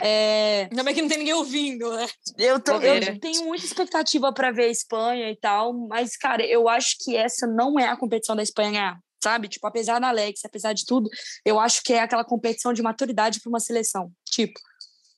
É... 0.00 0.68
Ainda 0.70 0.82
bem 0.82 0.94
que 0.94 1.02
não 1.02 1.08
tem 1.08 1.18
ninguém 1.18 1.34
ouvindo, 1.34 1.92
né? 1.94 2.08
Eu, 2.38 2.58
tô, 2.58 2.80
eu 2.80 3.20
tenho 3.20 3.44
muita 3.44 3.66
expectativa 3.66 4.32
para 4.32 4.50
ver 4.50 4.64
a 4.64 4.70
Espanha 4.70 5.30
e 5.30 5.36
tal, 5.36 5.74
mas, 5.74 6.16
cara, 6.16 6.42
eu 6.44 6.68
acho 6.68 6.96
que 7.04 7.14
essa 7.14 7.46
não 7.46 7.78
é 7.78 7.88
a 7.88 7.96
competição 7.96 8.34
da 8.34 8.42
Espanha 8.42 8.70
ganhar 8.70 8.98
sabe? 9.22 9.48
Tipo, 9.48 9.66
apesar 9.66 9.98
da 9.98 10.08
Alex, 10.08 10.40
apesar 10.44 10.72
de 10.72 10.84
tudo, 10.84 11.08
eu 11.44 11.60
acho 11.60 11.82
que 11.82 11.92
é 11.92 12.00
aquela 12.00 12.24
competição 12.24 12.72
de 12.72 12.82
maturidade 12.82 13.40
para 13.40 13.48
uma 13.48 13.60
seleção. 13.60 14.10
Tipo, 14.28 14.58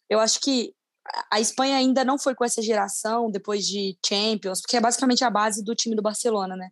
eu 0.09 0.21
acho 0.21 0.41
que 0.41 0.75
a 1.31 1.41
Espanha 1.41 1.77
ainda 1.77 2.05
não 2.05 2.19
foi 2.19 2.35
com 2.35 2.45
essa 2.45 2.63
geração 2.63 3.31
depois 3.31 3.67
de 3.67 3.97
Champions, 4.05 4.61
porque 4.61 4.77
é 4.77 4.81
basicamente 4.81 5.25
a 5.25 5.31
base 5.31 5.63
do 5.63 5.75
time 5.75 5.95
do 5.95 6.03
Barcelona, 6.03 6.57
né? 6.57 6.71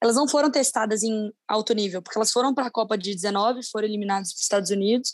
Elas 0.00 0.16
não 0.16 0.28
foram 0.28 0.50
testadas 0.50 1.02
em 1.02 1.32
alto 1.46 1.74
nível, 1.74 2.00
porque 2.00 2.18
elas 2.18 2.30
foram 2.30 2.54
para 2.54 2.66
a 2.66 2.70
Copa 2.70 2.96
de 2.96 3.14
19, 3.14 3.60
foram 3.70 3.86
eliminadas 3.86 4.30
dos 4.30 4.42
Estados 4.42 4.70
Unidos, 4.70 5.12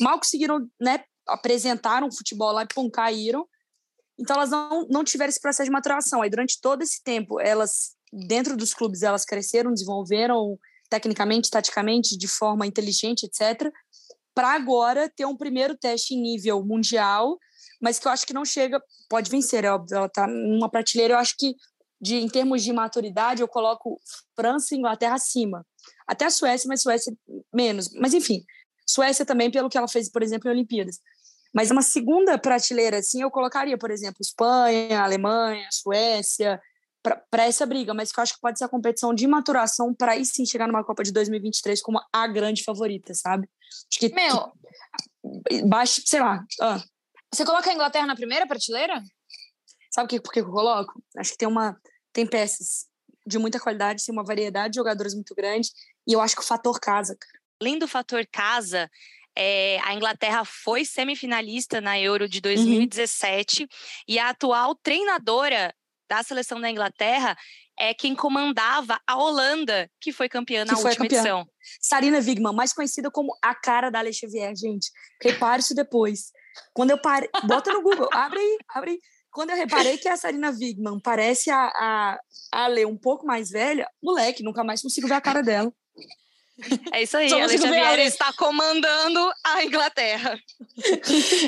mal 0.00 0.18
conseguiram, 0.18 0.68
né, 0.80 1.04
apresentar 1.26 2.02
um 2.02 2.10
futebol 2.10 2.52
lá 2.52 2.62
e 2.62 2.66
pum, 2.66 2.90
caíram. 2.90 3.46
Então 4.18 4.36
elas 4.36 4.50
não, 4.50 4.86
não 4.88 5.04
tiveram 5.04 5.28
esse 5.28 5.40
processo 5.40 5.66
de 5.66 5.72
maturação. 5.72 6.22
Aí 6.22 6.30
durante 6.30 6.60
todo 6.60 6.82
esse 6.82 7.02
tempo, 7.02 7.40
elas 7.40 7.96
dentro 8.12 8.56
dos 8.56 8.72
clubes 8.72 9.02
elas 9.02 9.24
cresceram, 9.24 9.72
desenvolveram 9.72 10.58
tecnicamente, 10.88 11.50
taticamente, 11.50 12.16
de 12.16 12.28
forma 12.28 12.66
inteligente, 12.66 13.24
etc. 13.24 13.70
Para 14.34 14.52
agora 14.54 15.10
ter 15.14 15.24
um 15.26 15.36
primeiro 15.36 15.76
teste 15.76 16.14
em 16.14 16.20
nível 16.20 16.64
mundial, 16.64 17.38
mas 17.80 17.98
que 17.98 18.06
eu 18.06 18.12
acho 18.12 18.26
que 18.26 18.34
não 18.34 18.44
chega, 18.44 18.82
pode 19.08 19.30
vencer, 19.30 19.64
é 19.64 19.72
óbvio, 19.72 19.96
ela 19.96 20.06
está 20.06 20.26
numa 20.26 20.70
prateleira, 20.70 21.14
eu 21.14 21.18
acho 21.18 21.34
que 21.38 21.54
de, 22.00 22.16
em 22.16 22.28
termos 22.28 22.62
de 22.62 22.72
maturidade, 22.72 23.40
eu 23.40 23.48
coloco 23.48 23.98
França 24.34 24.74
e 24.74 24.78
Inglaterra 24.78 25.14
acima. 25.14 25.66
Até 26.06 26.26
a 26.26 26.30
Suécia, 26.30 26.68
mas 26.68 26.82
Suécia 26.82 27.12
menos. 27.52 27.90
Mas 27.94 28.12
enfim, 28.12 28.44
Suécia 28.86 29.24
também, 29.24 29.50
pelo 29.50 29.68
que 29.68 29.78
ela 29.78 29.88
fez, 29.88 30.10
por 30.10 30.22
exemplo, 30.22 30.48
em 30.48 30.52
Olimpíadas. 30.52 30.98
Mas 31.54 31.70
uma 31.70 31.82
segunda 31.82 32.36
prateleira, 32.38 32.98
assim, 32.98 33.22
eu 33.22 33.30
colocaria, 33.30 33.78
por 33.78 33.90
exemplo, 33.90 34.18
Espanha, 34.20 35.02
Alemanha, 35.02 35.66
Suécia, 35.70 36.60
para 37.30 37.44
essa 37.44 37.64
briga, 37.64 37.94
mas 37.94 38.10
que 38.10 38.18
eu 38.18 38.22
acho 38.22 38.34
que 38.34 38.40
pode 38.40 38.58
ser 38.58 38.64
a 38.64 38.68
competição 38.68 39.14
de 39.14 39.26
maturação 39.26 39.94
para 39.94 40.12
aí 40.12 40.24
sim 40.24 40.44
chegar 40.44 40.66
numa 40.66 40.84
Copa 40.84 41.02
de 41.02 41.12
2023 41.12 41.80
como 41.80 42.00
a 42.12 42.26
grande 42.26 42.64
favorita, 42.64 43.14
sabe? 43.14 43.48
Acho 43.90 44.00
que. 44.00 44.14
Meu. 44.14 44.52
Baixo, 45.66 46.02
sei 46.04 46.20
lá. 46.20 46.44
Ah. 46.60 46.82
Você 47.32 47.44
coloca 47.44 47.70
a 47.70 47.72
Inglaterra 47.72 48.06
na 48.06 48.16
primeira 48.16 48.46
prateleira? 48.46 49.02
Sabe 49.90 50.08
que, 50.08 50.20
por 50.20 50.32
que 50.32 50.40
eu 50.40 50.50
coloco? 50.50 51.00
Acho 51.16 51.32
que 51.32 51.38
tem 51.38 51.48
uma. 51.48 51.78
Tem 52.12 52.26
peças 52.26 52.86
de 53.26 53.38
muita 53.38 53.58
qualidade, 53.58 54.04
tem 54.04 54.12
uma 54.12 54.24
variedade 54.24 54.72
de 54.72 54.76
jogadores 54.76 55.14
muito 55.14 55.34
grande, 55.34 55.68
e 56.06 56.12
eu 56.12 56.20
acho 56.20 56.36
que 56.36 56.42
o 56.42 56.44
fator 56.44 56.78
casa, 56.78 57.16
cara. 57.18 57.40
Além 57.60 57.78
do 57.78 57.88
fator 57.88 58.24
casa, 58.30 58.88
é, 59.36 59.78
a 59.82 59.94
Inglaterra 59.94 60.44
foi 60.44 60.84
semifinalista 60.84 61.80
na 61.80 61.98
Euro 61.98 62.28
de 62.28 62.40
2017 62.40 63.62
uhum. 63.62 63.68
e 64.08 64.18
a 64.18 64.30
atual 64.30 64.74
treinadora 64.74 65.74
da 66.08 66.22
seleção 66.22 66.60
da 66.60 66.70
Inglaterra 66.70 67.36
é 67.78 67.92
quem 67.92 68.14
comandava 68.14 68.98
a 69.06 69.16
Holanda, 69.16 69.90
que 70.00 70.12
foi 70.12 70.28
campeã 70.28 70.64
na 70.64 70.72
última 70.72 70.94
campeã. 70.94 71.18
edição. 71.18 71.46
Sarina 71.80 72.18
Wigman, 72.18 72.54
mais 72.54 72.72
conhecida 72.72 73.10
como 73.10 73.36
a 73.42 73.54
cara 73.54 73.90
da 73.90 73.98
Alex 73.98 74.16
Xavier, 74.16 74.54
gente. 74.56 74.90
Repare 75.22 75.60
isso 75.60 75.74
depois. 75.74 76.32
Quando 76.72 76.90
eu 76.90 76.98
parei, 76.98 77.28
bota 77.46 77.72
no 77.72 77.82
Google, 77.82 78.08
abre 78.12 78.38
aí, 78.38 78.58
abre 78.74 78.90
aí. 78.92 78.98
Quando 79.30 79.50
eu 79.50 79.56
reparei 79.56 79.98
que 79.98 80.08
a 80.08 80.16
Sarina 80.16 80.50
Wigman 80.50 80.98
parece 80.98 81.50
a, 81.50 81.66
a, 81.66 82.18
a 82.52 82.64
Ale 82.64 82.86
um 82.86 82.96
pouco 82.96 83.26
mais 83.26 83.50
velha, 83.50 83.86
moleque, 84.02 84.42
nunca 84.42 84.64
mais 84.64 84.80
consigo 84.80 85.06
ver 85.06 85.14
a 85.14 85.20
cara 85.20 85.42
dela. 85.42 85.70
É 86.92 87.02
isso 87.02 87.16
aí, 87.16 87.30
Alex 87.32 87.60
Xavier 87.60 87.98
está 88.00 88.32
comandando 88.32 89.30
a 89.44 89.64
Inglaterra. 89.64 90.38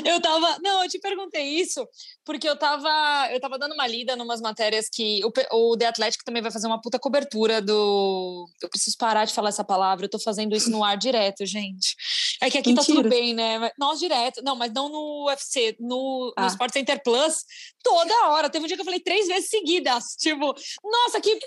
eu 0.05 0.21
tava, 0.21 0.59
não, 0.61 0.83
eu 0.83 0.89
te 0.89 0.99
perguntei 0.99 1.59
isso 1.59 1.87
porque 2.29 2.47
eu 2.47 2.55
tava, 2.55 3.27
eu 3.31 3.39
tava 3.39 3.57
dando 3.57 3.73
uma 3.73 3.87
lida 3.87 4.15
numas 4.15 4.39
matérias 4.39 4.87
que 4.87 5.19
o, 5.25 5.71
o 5.71 5.75
The 5.75 5.87
Athletic 5.87 6.23
também 6.23 6.43
vai 6.43 6.51
fazer 6.51 6.67
uma 6.67 6.79
puta 6.79 6.99
cobertura 6.99 7.59
do, 7.59 8.47
eu 8.61 8.69
preciso 8.69 8.95
parar 8.97 9.25
de 9.25 9.33
falar 9.33 9.49
essa 9.49 9.63
palavra, 9.63 10.05
eu 10.05 10.09
tô 10.09 10.19
fazendo 10.19 10.55
isso 10.55 10.69
no 10.69 10.83
ar 10.83 10.95
direto, 10.95 11.43
gente. 11.43 11.95
É 12.39 12.49
que 12.49 12.59
aqui 12.59 12.69
Mentira. 12.69 12.85
tá 12.85 13.01
tudo 13.01 13.09
bem, 13.09 13.33
né? 13.33 13.71
Nós 13.79 13.99
direto, 13.99 14.43
não, 14.43 14.55
mas 14.55 14.71
não 14.71 14.89
no 14.89 15.25
UFC, 15.25 15.75
no, 15.79 16.31
ah. 16.37 16.43
no 16.43 16.47
Sport 16.49 16.71
Center 16.71 17.01
Plus, 17.03 17.43
toda 17.83 18.27
hora. 18.27 18.47
Teve 18.47 18.65
um 18.65 18.67
dia 18.67 18.77
que 18.77 18.81
eu 18.81 18.85
falei 18.85 18.99
três 18.99 19.27
vezes 19.27 19.49
seguidas, 19.49 20.15
tipo, 20.19 20.53
nossa, 20.83 21.19
que 21.19 21.39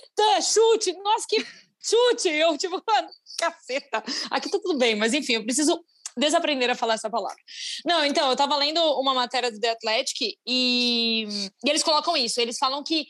chute, 0.42 0.92
nossa, 1.04 1.26
que 1.28 1.46
chute. 1.82 2.28
Eu, 2.28 2.56
tipo, 2.56 2.82
caceta. 3.38 4.02
Aqui 4.30 4.50
tá 4.50 4.58
tudo 4.62 4.78
bem, 4.78 4.94
mas 4.94 5.12
enfim, 5.14 5.34
eu 5.34 5.44
preciso 5.44 5.82
desaprender 6.16 6.70
a 6.70 6.74
falar 6.74 6.94
essa 6.94 7.10
palavra. 7.10 7.38
Não, 7.84 8.04
então, 8.04 8.30
eu 8.30 8.36
tava 8.36 8.56
lendo 8.56 8.80
uma 9.00 9.14
matéria 9.14 9.50
do 9.50 9.58
The 9.58 9.70
Athletic 9.70 10.36
e, 10.46 11.26
e 11.64 11.70
eles 11.70 11.82
colocam 11.82 12.16
isso. 12.16 12.40
Eles 12.40 12.58
falam 12.58 12.82
que 12.82 13.06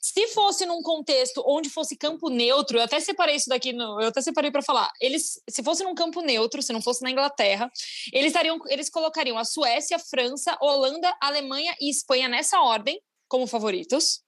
se 0.00 0.28
fosse 0.28 0.64
num 0.64 0.80
contexto 0.82 1.42
onde 1.46 1.68
fosse 1.68 1.94
campo 1.94 2.30
neutro, 2.30 2.78
eu 2.78 2.82
até 2.82 2.98
separei 3.00 3.36
isso 3.36 3.50
daqui, 3.50 3.72
no, 3.72 4.00
eu 4.00 4.08
até 4.08 4.22
separei 4.22 4.50
para 4.50 4.62
falar. 4.62 4.90
Eles, 4.98 5.42
se 5.48 5.62
fosse 5.62 5.84
num 5.84 5.94
campo 5.94 6.22
neutro, 6.22 6.62
se 6.62 6.72
não 6.72 6.80
fosse 6.80 7.02
na 7.02 7.10
Inglaterra, 7.10 7.70
eles 8.12 8.32
dariam, 8.32 8.58
eles 8.68 8.88
colocariam 8.88 9.36
a 9.36 9.44
Suécia, 9.44 9.98
França, 9.98 10.56
Holanda, 10.60 11.14
Alemanha 11.20 11.76
e 11.80 11.90
Espanha 11.90 12.28
nessa 12.28 12.60
ordem 12.60 12.98
como 13.30 13.46
favoritos. 13.46 14.20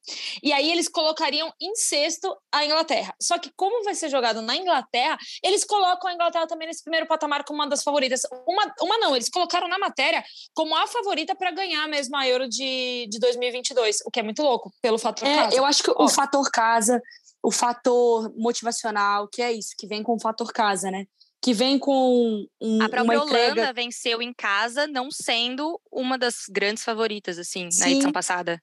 E 0.42 0.52
aí 0.52 0.70
eles 0.70 0.88
colocariam 0.88 1.52
em 1.60 1.74
sexto 1.74 2.34
a 2.52 2.64
Inglaterra. 2.64 3.12
Só 3.20 3.36
que 3.36 3.50
como 3.56 3.82
vai 3.82 3.96
ser 3.96 4.08
jogado 4.08 4.40
na 4.40 4.56
Inglaterra, 4.56 5.18
eles 5.42 5.64
colocam 5.64 6.08
a 6.08 6.14
Inglaterra 6.14 6.46
também 6.46 6.68
nesse 6.68 6.84
primeiro 6.84 7.06
patamar 7.06 7.44
como 7.44 7.60
uma 7.60 7.68
das 7.68 7.82
favoritas. 7.82 8.22
Uma, 8.46 8.72
uma 8.80 8.98
não, 8.98 9.16
eles 9.16 9.28
colocaram 9.28 9.66
na 9.66 9.78
matéria 9.78 10.24
como 10.54 10.76
a 10.76 10.86
favorita 10.86 11.34
para 11.34 11.50
ganhar 11.50 11.86
mesmo 11.88 12.16
a 12.16 12.26
Euro 12.28 12.48
de, 12.48 13.08
de 13.10 13.18
2022, 13.18 13.98
o 14.06 14.10
que 14.10 14.20
é 14.20 14.22
muito 14.22 14.40
louco, 14.40 14.72
pelo 14.80 14.98
fator 14.98 15.26
é, 15.26 15.34
casa. 15.34 15.56
Eu 15.56 15.64
acho 15.64 15.82
que 15.82 15.90
Ó. 15.90 16.04
o 16.04 16.08
fator 16.08 16.48
casa, 16.52 17.02
o 17.42 17.50
fator 17.50 18.32
motivacional, 18.36 19.26
que 19.26 19.42
é 19.42 19.50
isso, 19.52 19.70
que 19.76 19.88
vem 19.88 20.04
com 20.04 20.14
o 20.14 20.20
fator 20.20 20.52
casa, 20.52 20.92
né? 20.92 21.06
que 21.42 21.52
vem 21.52 21.76
com 21.76 22.46
um, 22.60 22.80
a 22.80 22.88
própria 22.88 23.02
uma 23.02 23.16
entrega... 23.16 23.62
Holanda 23.62 23.72
venceu 23.72 24.22
em 24.22 24.32
casa, 24.32 24.86
não 24.86 25.10
sendo 25.10 25.80
uma 25.90 26.16
das 26.16 26.44
grandes 26.48 26.84
favoritas 26.84 27.36
assim 27.36 27.68
Sim. 27.68 27.80
na 27.80 27.90
edição 27.90 28.12
passada. 28.12 28.62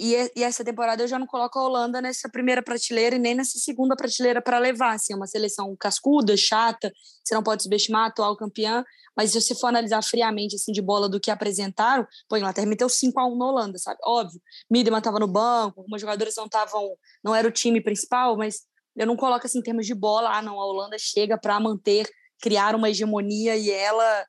E, 0.00 0.14
e, 0.36 0.44
essa 0.44 0.64
temporada 0.64 1.02
eu 1.02 1.08
já 1.08 1.18
não 1.18 1.26
coloco 1.26 1.58
a 1.58 1.62
Holanda 1.62 2.00
nessa 2.00 2.28
primeira 2.28 2.62
prateleira 2.62 3.16
e 3.16 3.18
nem 3.18 3.34
nessa 3.34 3.58
segunda 3.58 3.96
prateleira 3.96 4.40
para 4.40 4.58
levar. 4.58 4.94
Assim, 4.94 5.12
é 5.12 5.16
uma 5.16 5.26
seleção 5.26 5.74
cascuda, 5.78 6.36
chata, 6.36 6.92
você 7.24 7.34
não 7.34 7.42
pode 7.42 7.64
subestimar, 7.64 8.06
atual 8.06 8.36
campeã. 8.36 8.84
Mas 9.16 9.32
se 9.32 9.40
você 9.40 9.54
for 9.56 9.66
analisar 9.66 10.00
friamente 10.02 10.54
assim, 10.54 10.70
de 10.70 10.80
bola 10.80 11.08
do 11.08 11.18
que 11.18 11.30
apresentaram, 11.30 12.06
pô, 12.28 12.36
a 12.36 12.38
Inglaterra 12.38 12.68
meteu 12.68 12.88
5 12.88 13.18
a 13.18 13.26
1 13.26 13.36
na 13.36 13.46
Holanda, 13.46 13.78
sabe? 13.78 13.98
Óbvio, 14.04 14.40
Miedema 14.70 14.98
estava 14.98 15.18
no 15.18 15.26
banco, 15.26 15.80
algumas 15.80 16.00
jogadoras 16.00 16.36
não 16.36 16.44
estavam, 16.44 16.96
não 17.24 17.34
era 17.34 17.48
o 17.48 17.50
time 17.50 17.80
principal, 17.82 18.36
mas 18.36 18.60
eu 18.96 19.06
não 19.06 19.16
coloco 19.16 19.44
assim 19.44 19.58
em 19.58 19.62
termos 19.62 19.86
de 19.86 19.94
bola, 19.94 20.36
ah, 20.36 20.42
não, 20.42 20.60
a 20.60 20.64
Holanda 20.64 20.96
chega 20.98 21.36
para 21.36 21.58
manter, 21.58 22.08
criar 22.40 22.76
uma 22.76 22.88
hegemonia 22.90 23.56
e 23.56 23.70
ela. 23.70 24.26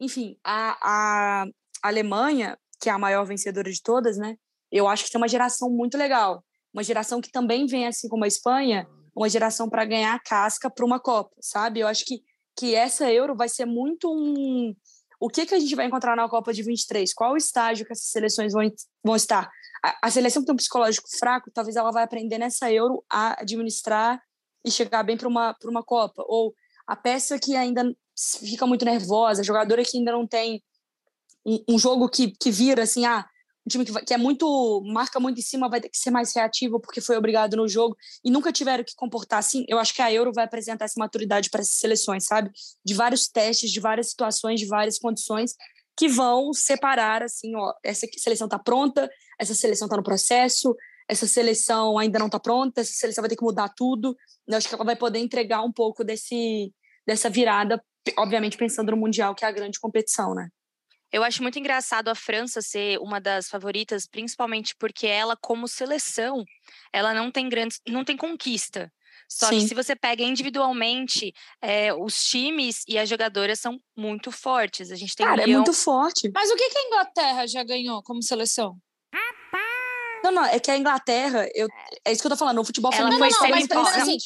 Enfim, 0.00 0.36
a, 0.44 0.76
a 0.82 1.46
Alemanha, 1.82 2.58
que 2.80 2.88
é 2.88 2.92
a 2.92 2.98
maior 2.98 3.24
vencedora 3.24 3.70
de 3.70 3.80
todas, 3.80 4.16
né? 4.18 4.36
Eu 4.70 4.88
acho 4.88 5.04
que 5.04 5.10
tem 5.10 5.20
uma 5.20 5.28
geração 5.28 5.70
muito 5.70 5.96
legal. 5.96 6.44
Uma 6.72 6.82
geração 6.82 7.20
que 7.20 7.30
também 7.30 7.66
vem, 7.66 7.86
assim 7.86 8.08
como 8.08 8.24
a 8.24 8.28
Espanha, 8.28 8.86
uma 9.14 9.28
geração 9.28 9.68
para 9.68 9.84
ganhar 9.84 10.22
casca 10.22 10.70
para 10.70 10.84
uma 10.84 11.00
Copa, 11.00 11.34
sabe? 11.40 11.80
Eu 11.80 11.88
acho 11.88 12.04
que, 12.04 12.22
que 12.56 12.74
essa 12.74 13.10
Euro 13.10 13.34
vai 13.34 13.48
ser 13.48 13.64
muito 13.64 14.12
um. 14.12 14.74
O 15.18 15.30
que, 15.30 15.46
que 15.46 15.54
a 15.54 15.58
gente 15.58 15.74
vai 15.74 15.86
encontrar 15.86 16.14
na 16.14 16.28
Copa 16.28 16.52
de 16.52 16.62
23? 16.62 17.14
Qual 17.14 17.32
o 17.32 17.36
estágio 17.36 17.86
que 17.86 17.92
essas 17.92 18.10
seleções 18.10 18.52
vão, 18.52 18.70
vão 19.02 19.16
estar? 19.16 19.50
A, 19.82 20.08
a 20.08 20.10
seleção 20.10 20.42
que 20.42 20.46
tem 20.46 20.52
um 20.52 20.56
psicológico 20.56 21.08
fraco, 21.18 21.50
talvez 21.50 21.76
ela 21.76 21.90
vai 21.90 22.04
aprender 22.04 22.36
nessa 22.36 22.70
Euro 22.70 23.02
a 23.10 23.40
administrar 23.40 24.20
e 24.62 24.70
chegar 24.70 25.02
bem 25.02 25.16
para 25.16 25.28
uma, 25.28 25.56
uma 25.64 25.82
Copa. 25.82 26.22
Ou 26.26 26.54
a 26.86 26.94
peça 26.94 27.38
que 27.38 27.56
ainda 27.56 27.90
fica 28.38 28.66
muito 28.66 28.84
nervosa, 28.84 29.40
a 29.40 29.44
jogadora 29.44 29.82
que 29.82 29.96
ainda 29.96 30.12
não 30.12 30.26
tem 30.26 30.62
um, 31.44 31.64
um 31.70 31.78
jogo 31.78 32.08
que, 32.08 32.32
que 32.32 32.50
vira 32.50 32.82
assim, 32.82 33.06
ah, 33.06 33.24
um 33.66 33.68
time 33.68 33.84
que, 33.84 33.90
vai, 33.90 34.04
que 34.04 34.14
é 34.14 34.16
muito 34.16 34.80
marca 34.86 35.18
muito 35.18 35.38
em 35.38 35.42
cima 35.42 35.68
vai 35.68 35.80
ter 35.80 35.88
que 35.88 35.98
ser 35.98 36.10
mais 36.10 36.34
reativo 36.34 36.78
porque 36.78 37.00
foi 37.00 37.16
obrigado 37.16 37.56
no 37.56 37.66
jogo 37.66 37.96
e 38.24 38.30
nunca 38.30 38.52
tiveram 38.52 38.84
que 38.84 38.94
comportar 38.94 39.40
assim. 39.40 39.64
Eu 39.68 39.78
acho 39.78 39.92
que 39.92 40.00
a 40.00 40.12
Euro 40.12 40.32
vai 40.32 40.44
apresentar 40.44 40.84
essa 40.84 40.98
maturidade 40.98 41.50
para 41.50 41.60
essas 41.60 41.74
seleções, 41.74 42.24
sabe? 42.24 42.50
De 42.84 42.94
vários 42.94 43.26
testes, 43.28 43.70
de 43.70 43.80
várias 43.80 44.10
situações, 44.10 44.60
de 44.60 44.66
várias 44.66 44.98
condições 44.98 45.54
que 45.98 46.08
vão 46.08 46.52
separar 46.52 47.22
assim, 47.22 47.56
ó, 47.56 47.72
essa 47.82 48.06
seleção 48.18 48.46
está 48.46 48.58
pronta, 48.58 49.10
essa 49.38 49.54
seleção 49.54 49.86
está 49.86 49.96
no 49.96 50.02
processo, 50.02 50.76
essa 51.08 51.26
seleção 51.26 51.98
ainda 51.98 52.18
não 52.18 52.26
está 52.26 52.38
pronta, 52.38 52.82
essa 52.82 52.92
seleção 52.92 53.22
vai 53.22 53.30
ter 53.30 53.36
que 53.36 53.44
mudar 53.44 53.70
tudo. 53.70 54.14
Eu 54.46 54.56
acho 54.56 54.68
que 54.68 54.74
ela 54.74 54.84
vai 54.84 54.96
poder 54.96 55.18
entregar 55.18 55.62
um 55.62 55.72
pouco 55.72 56.04
desse 56.04 56.72
dessa 57.06 57.30
virada, 57.30 57.82
obviamente 58.18 58.56
pensando 58.56 58.90
no 58.90 58.96
mundial, 58.96 59.32
que 59.34 59.44
é 59.44 59.48
a 59.48 59.52
grande 59.52 59.78
competição, 59.78 60.34
né? 60.34 60.48
Eu 61.16 61.24
acho 61.24 61.42
muito 61.42 61.58
engraçado 61.58 62.08
a 62.08 62.14
França 62.14 62.60
ser 62.60 62.98
uma 62.98 63.18
das 63.18 63.48
favoritas, 63.48 64.06
principalmente 64.06 64.76
porque 64.78 65.06
ela, 65.06 65.34
como 65.34 65.66
seleção, 65.66 66.44
ela 66.92 67.14
não 67.14 67.30
tem 67.30 67.48
grandes, 67.48 67.80
não 67.88 68.04
tem 68.04 68.18
conquista. 68.18 68.92
Só 69.26 69.48
Sim. 69.48 69.60
que 69.60 69.68
se 69.68 69.74
você 69.74 69.96
pega 69.96 70.22
individualmente, 70.22 71.32
é, 71.62 71.94
os 71.94 72.22
times 72.22 72.84
e 72.86 72.98
as 72.98 73.08
jogadoras 73.08 73.58
são 73.58 73.80
muito 73.96 74.30
fortes. 74.30 74.92
A 74.92 74.94
gente 74.94 75.16
tem 75.16 75.24
Cara, 75.24 75.40
um 75.40 75.44
é 75.44 75.46
muito 75.46 75.72
forte. 75.72 76.30
Mas 76.34 76.50
o 76.50 76.54
que, 76.54 76.68
que 76.68 76.78
a 76.78 76.86
Inglaterra 76.86 77.46
já 77.46 77.64
ganhou 77.64 78.02
como 78.02 78.22
seleção? 78.22 78.76
Não, 80.22 80.32
não, 80.32 80.44
é 80.44 80.58
que 80.58 80.70
a 80.70 80.76
Inglaterra, 80.76 81.48
eu, 81.54 81.68
é 82.04 82.12
isso 82.12 82.20
que 82.20 82.26
eu 82.26 82.32
tô 82.32 82.36
falando, 82.36 82.60
o 82.60 82.64
futebol 82.64 82.92
feminino 82.92 83.18
foi 83.18 83.30
não, 83.30 83.40
não, 83.40 83.82
mas, 83.84 83.96
assim, 83.96 84.16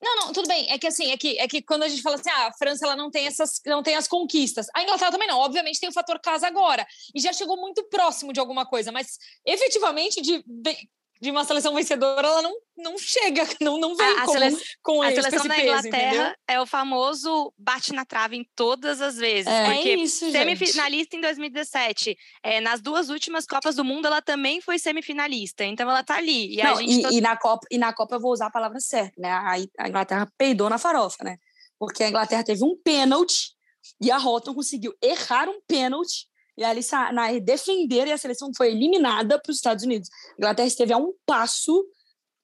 não, 0.00 0.16
não, 0.16 0.32
tudo 0.32 0.46
bem. 0.46 0.70
É 0.70 0.78
que 0.78 0.86
assim, 0.86 1.10
é 1.10 1.16
que, 1.16 1.38
é 1.38 1.48
que 1.48 1.60
quando 1.62 1.82
a 1.82 1.88
gente 1.88 2.02
fala 2.02 2.16
assim, 2.16 2.30
ah, 2.30 2.46
a 2.46 2.52
França 2.52 2.86
ela 2.86 2.96
não 2.96 3.10
tem 3.10 3.26
essas, 3.26 3.60
não 3.66 3.82
tem 3.82 3.96
as 3.96 4.06
conquistas. 4.06 4.66
A 4.74 4.82
Inglaterra 4.82 5.10
também 5.10 5.28
não. 5.28 5.38
Obviamente 5.38 5.80
tem 5.80 5.88
o 5.88 5.92
fator 5.92 6.20
casa 6.20 6.46
agora 6.46 6.86
e 7.14 7.20
já 7.20 7.32
chegou 7.32 7.56
muito 7.56 7.84
próximo 7.88 8.32
de 8.32 8.40
alguma 8.40 8.64
coisa, 8.64 8.92
mas 8.92 9.18
efetivamente 9.44 10.20
de 10.20 10.42
de 10.46 10.88
uma 11.20 11.44
seleção 11.44 11.74
vencedora, 11.74 12.26
ela 12.26 12.42
não, 12.42 12.54
não 12.76 12.98
chega, 12.98 13.42
não, 13.60 13.78
não 13.78 13.96
vem 13.96 14.06
a, 14.06 14.24
com, 14.24 14.32
a 14.32 14.50
com 14.82 15.02
A 15.02 15.10
seleção 15.10 15.48
da 15.48 15.58
Inglaterra 15.58 16.08
entendeu? 16.08 16.34
é 16.46 16.60
o 16.60 16.66
famoso 16.66 17.52
bate 17.58 17.92
na 17.92 18.04
trave 18.04 18.36
em 18.36 18.48
todas 18.54 19.00
as 19.00 19.16
vezes. 19.16 19.46
É, 19.46 19.74
porque 19.74 19.88
é 19.88 19.96
isso, 19.96 20.30
semifinalista 20.30 21.16
em 21.16 21.20
2017. 21.20 22.16
É, 22.42 22.60
nas 22.60 22.80
duas 22.80 23.10
últimas 23.10 23.46
Copas 23.46 23.74
do 23.74 23.84
Mundo, 23.84 24.06
ela 24.06 24.22
também 24.22 24.60
foi 24.60 24.78
semifinalista. 24.78 25.64
Então 25.64 25.90
ela 25.90 26.04
tá 26.04 26.16
ali. 26.16 26.54
E, 26.54 26.62
não, 26.62 26.80
e, 26.80 27.02
e, 27.02 27.18
e, 27.18 27.20
na 27.20 27.36
Copa, 27.36 27.66
e 27.70 27.78
na 27.78 27.92
Copa 27.92 28.16
eu 28.16 28.20
vou 28.20 28.32
usar 28.32 28.46
a 28.46 28.50
palavra 28.50 28.78
certa, 28.78 29.20
né? 29.20 29.30
A, 29.30 29.56
a 29.78 29.88
Inglaterra 29.88 30.30
peidou 30.38 30.70
na 30.70 30.78
farofa, 30.78 31.24
né? 31.24 31.36
Porque 31.78 32.04
a 32.04 32.08
Inglaterra 32.08 32.44
teve 32.44 32.62
um 32.64 32.76
pênalti 32.82 33.56
e 34.00 34.10
a 34.10 34.18
Houghton 34.18 34.54
conseguiu 34.54 34.92
errar 35.02 35.48
um 35.48 35.60
pênalti 35.66 36.27
e 36.58 36.64
ali 36.64 36.80
na 37.12 37.38
defender 37.38 38.08
e 38.08 38.12
a 38.12 38.18
seleção 38.18 38.50
foi 38.54 38.72
eliminada 38.72 39.40
para 39.40 39.50
os 39.50 39.56
Estados 39.56 39.84
Unidos. 39.84 40.10
A 40.32 40.34
Inglaterra 40.38 40.66
esteve 40.66 40.92
a 40.92 40.98
um 40.98 41.14
passo 41.24 41.86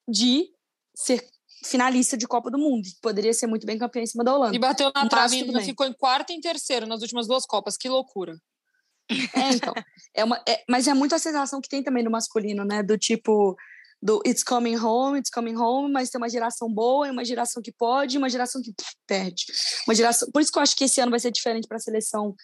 de 0.09 0.49
ser 0.95 1.29
finalista 1.65 2.17
de 2.17 2.27
Copa 2.29 2.49
do 2.49 2.57
Mundo. 2.57 2.87
Poderia 3.03 3.35
ser 3.35 3.49
muito 3.49 3.67
bem 3.67 3.77
campeã 3.77 4.03
em 4.03 4.07
cima 4.07 4.23
da 4.23 4.33
Holanda. 4.33 4.55
E 4.55 4.59
bateu 4.59 4.93
na 4.95 5.09
trave, 5.09 5.45
ficou 5.65 5.85
em 5.85 5.93
quarto 5.93 6.31
e 6.31 6.35
em 6.35 6.41
terceiro 6.41 6.87
nas 6.87 7.03
últimas 7.03 7.27
duas 7.27 7.45
Copas. 7.45 7.77
Que 7.77 7.89
loucura. 7.89 8.39
É, 9.35 9.51
então. 9.53 9.75
É 10.15 10.23
uma, 10.23 10.41
é, 10.49 10.63
mas 10.69 10.87
é 10.87 10.95
muito 10.95 11.15
a 11.15 11.19
sensação 11.19 11.61
que 11.61 11.69
tem 11.69 11.83
também 11.83 12.05
no 12.05 12.11
masculino, 12.11 12.65
né? 12.65 12.85
Do 12.85 12.97
tipo, 12.97 13.57
do 14.01 14.23
it's 14.25 14.45
coming 14.45 14.77
home, 14.77 15.19
it's 15.19 15.31
coming 15.31 15.57
home, 15.57 15.93
mas 15.93 16.09
tem 16.09 16.21
uma 16.21 16.29
geração 16.29 16.73
boa, 16.73 17.11
uma 17.11 17.25
geração 17.25 17.61
que 17.61 17.73
pode, 17.73 18.17
uma 18.17 18.31
geração 18.31 18.63
que 18.63 18.73
perde. 19.09 19.47
Uma 19.89 19.95
geração. 19.95 20.31
Por 20.31 20.41
isso 20.41 20.53
que 20.53 20.59
eu 20.59 20.63
acho 20.63 20.77
que 20.77 20.85
esse 20.85 21.01
ano 21.01 21.11
vai 21.11 21.19
ser 21.19 21.33
diferente 21.33 21.67
para 21.67 21.79
a 21.79 21.81
seleção 21.81 22.37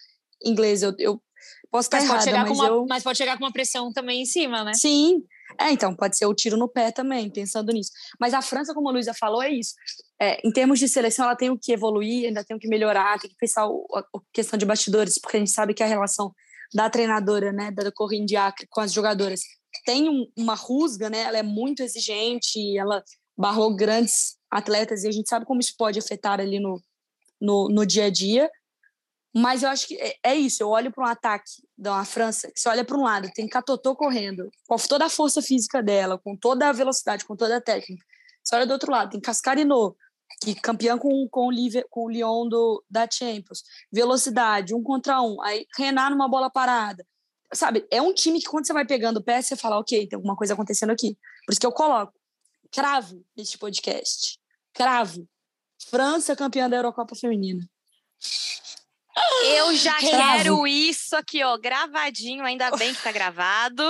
inglesa. 0.43 0.87
Eu, 0.87 0.95
eu 0.99 1.21
posso 1.69 1.87
estar 1.87 1.97
mas 1.97 2.05
errada, 2.05 2.19
pode 2.19 2.29
chegar 2.29 2.41
mas 2.41 2.49
com 2.49 2.55
uma, 2.55 2.67
eu... 2.67 2.85
mas 2.87 3.03
pode 3.03 3.17
chegar 3.17 3.37
com 3.37 3.43
uma 3.43 3.51
pressão 3.51 3.91
também 3.91 4.21
em 4.21 4.25
cima, 4.25 4.63
né? 4.63 4.73
Sim. 4.73 5.23
É, 5.59 5.69
então, 5.71 5.93
pode 5.93 6.17
ser 6.17 6.25
o 6.25 6.33
tiro 6.33 6.55
no 6.55 6.67
pé 6.67 6.91
também, 6.91 7.29
pensando 7.29 7.73
nisso. 7.73 7.91
Mas 8.19 8.33
a 8.33 8.41
França, 8.41 8.73
como 8.73 8.87
a 8.87 8.91
Luísa 8.91 9.13
falou, 9.13 9.43
é 9.43 9.49
isso. 9.49 9.73
É, 10.19 10.39
em 10.47 10.51
termos 10.51 10.79
de 10.79 10.87
seleção, 10.87 11.25
ela 11.25 11.35
tem 11.35 11.49
o 11.49 11.57
que 11.57 11.73
evoluir, 11.73 12.27
ainda 12.27 12.43
tem 12.43 12.55
o 12.55 12.59
que 12.59 12.67
melhorar, 12.67 13.19
tem 13.19 13.29
que 13.29 13.35
pensar 13.37 13.67
o, 13.67 13.85
a, 13.93 13.99
a 13.99 14.19
questão 14.31 14.57
de 14.57 14.65
bastidores, 14.65 15.19
porque 15.19 15.37
a 15.37 15.39
gente 15.39 15.51
sabe 15.51 15.73
que 15.73 15.83
a 15.83 15.87
relação 15.87 16.33
da 16.73 16.89
treinadora, 16.89 17.51
né, 17.51 17.69
da 17.71 17.91
Corinne 17.91 18.25
Diacre 18.25 18.65
com 18.69 18.79
as 18.79 18.93
jogadoras 18.93 19.41
tem 19.85 20.09
um, 20.09 20.25
uma 20.37 20.55
rusga, 20.55 21.09
né? 21.09 21.21
Ela 21.21 21.39
é 21.39 21.43
muito 21.43 21.81
exigente, 21.81 22.77
ela 22.77 23.03
barrou 23.37 23.75
grandes 23.75 24.37
atletas 24.49 25.03
e 25.03 25.07
a 25.07 25.11
gente 25.11 25.29
sabe 25.29 25.45
como 25.45 25.59
isso 25.59 25.73
pode 25.77 25.97
afetar 25.97 26.39
ali 26.39 26.59
no, 26.59 26.81
no, 27.39 27.69
no 27.69 27.85
dia 27.85 28.05
a 28.05 28.09
dia. 28.09 28.49
Mas 29.33 29.63
eu 29.63 29.69
acho 29.69 29.87
que 29.87 29.95
é, 29.95 30.15
é 30.23 30.35
isso. 30.35 30.61
Eu 30.61 30.69
olho 30.69 30.91
para 30.91 31.05
um 31.05 31.07
ataque 31.07 31.51
da 31.77 32.03
França, 32.03 32.51
você 32.53 32.67
olha 32.67 32.83
para 32.83 32.97
um 32.97 33.03
lado, 33.03 33.31
tem 33.33 33.47
Catotô 33.47 33.95
correndo, 33.95 34.49
com 34.67 34.75
toda 34.77 35.05
a 35.05 35.09
força 35.09 35.41
física 35.41 35.81
dela, 35.81 36.17
com 36.17 36.35
toda 36.35 36.67
a 36.69 36.71
velocidade, 36.71 37.25
com 37.25 37.35
toda 37.35 37.57
a 37.57 37.61
técnica. 37.61 38.05
Você 38.43 38.55
olha 38.55 38.65
do 38.65 38.73
outro 38.73 38.91
lado, 38.91 39.11
tem 39.11 39.21
Cascarino, 39.21 39.95
que 40.41 40.55
campeão 40.55 40.97
com, 40.97 41.27
com, 41.29 41.49
o, 41.49 41.89
com 41.89 42.05
o 42.05 42.09
Lyon 42.09 42.47
do, 42.47 42.83
da 42.89 43.07
Champions. 43.09 43.63
Velocidade, 43.91 44.73
um 44.73 44.83
contra 44.83 45.21
um. 45.21 45.41
Aí 45.41 45.65
Renan 45.77 46.09
numa 46.11 46.27
bola 46.27 46.49
parada. 46.49 47.05
Sabe, 47.53 47.85
é 47.91 48.01
um 48.01 48.13
time 48.13 48.39
que 48.39 48.47
quando 48.47 48.65
você 48.65 48.73
vai 48.73 48.85
pegando 48.85 49.17
o 49.17 49.23
pé, 49.23 49.41
você 49.41 49.55
fala, 49.55 49.77
ok, 49.77 50.07
tem 50.07 50.15
alguma 50.15 50.35
coisa 50.35 50.53
acontecendo 50.53 50.91
aqui. 50.91 51.17
Por 51.45 51.51
isso 51.51 51.59
que 51.59 51.67
eu 51.67 51.71
coloco, 51.71 52.13
cravo 52.71 53.23
neste 53.35 53.57
podcast. 53.57 54.39
Cravo. 54.73 55.27
França 55.89 56.35
campeã 56.35 56.69
da 56.69 56.77
Eurocopa 56.77 57.15
Feminina. 57.15 57.67
Eu 59.55 59.75
já 59.75 59.97
quero 59.97 60.65
isso 60.65 61.15
aqui, 61.15 61.43
ó, 61.43 61.57
gravadinho, 61.57 62.43
ainda 62.43 62.71
bem 62.71 62.93
que 62.93 63.01
tá 63.01 63.11
gravado. 63.11 63.83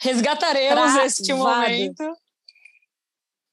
Resgataremos 0.00 0.74
Travado. 0.74 1.06
este 1.06 1.32
momento. 1.32 2.16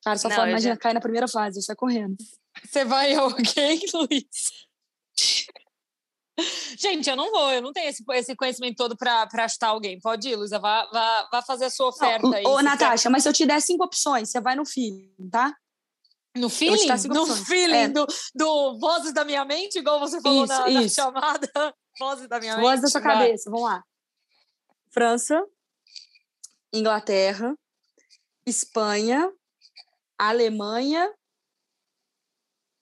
Cara, 0.03 0.17
só 0.17 0.29
fala, 0.29 0.49
imagina, 0.49 0.73
já... 0.73 0.79
cai 0.79 0.93
na 0.93 0.99
primeira 0.99 1.27
fase, 1.27 1.61
sai 1.61 1.75
correndo. 1.75 2.17
Você 2.63 2.83
vai 2.83 3.13
alguém, 3.15 3.79
Luiz? 3.93 4.67
Gente, 6.77 7.09
eu 7.09 7.15
não 7.15 7.31
vou, 7.31 7.53
eu 7.53 7.61
não 7.61 7.71
tenho 7.71 7.89
esse, 7.89 8.03
esse 8.13 8.35
conhecimento 8.35 8.75
todo 8.75 8.97
para 8.97 9.47
chutar 9.47 9.67
alguém. 9.67 9.99
Pode 9.99 10.27
ir, 10.27 10.35
Luísa, 10.35 10.59
vá, 10.59 10.85
vá, 10.91 11.29
vá 11.31 11.41
fazer 11.41 11.65
a 11.65 11.69
sua 11.69 11.89
oferta 11.89 12.27
não, 12.27 12.33
aí. 12.33 12.43
Ô, 12.45 12.61
Natasha, 12.61 13.03
quer. 13.03 13.09
mas 13.09 13.23
se 13.23 13.29
eu 13.29 13.33
te 13.33 13.45
der 13.45 13.61
cinco 13.61 13.83
opções, 13.85 14.29
você 14.29 14.41
vai 14.41 14.55
no 14.55 14.65
feeling, 14.65 15.29
tá? 15.31 15.55
No 16.35 16.49
feeling? 16.49 16.87
No 17.09 17.27
feeling 17.27 17.75
é. 17.75 17.87
do, 17.89 18.07
do 18.33 18.79
Vozes 18.79 19.13
da 19.13 19.23
Minha 19.23 19.45
Mente, 19.45 19.79
igual 19.79 19.99
você 19.99 20.19
falou 20.19 20.43
isso, 20.43 20.53
na, 20.53 20.69
na 20.69 20.89
chamada 20.89 21.75
Vozes 21.99 22.27
da 22.27 22.39
Minha 22.39 22.55
Mente. 22.55 22.65
Vozes 22.65 22.81
da 22.81 22.87
sua 22.89 23.01
vai. 23.01 23.13
cabeça, 23.13 23.49
vamos 23.51 23.65
lá. 23.65 23.83
França, 24.89 25.45
Inglaterra, 26.73 27.55
Espanha, 28.45 29.31
Alemanha 30.17 31.13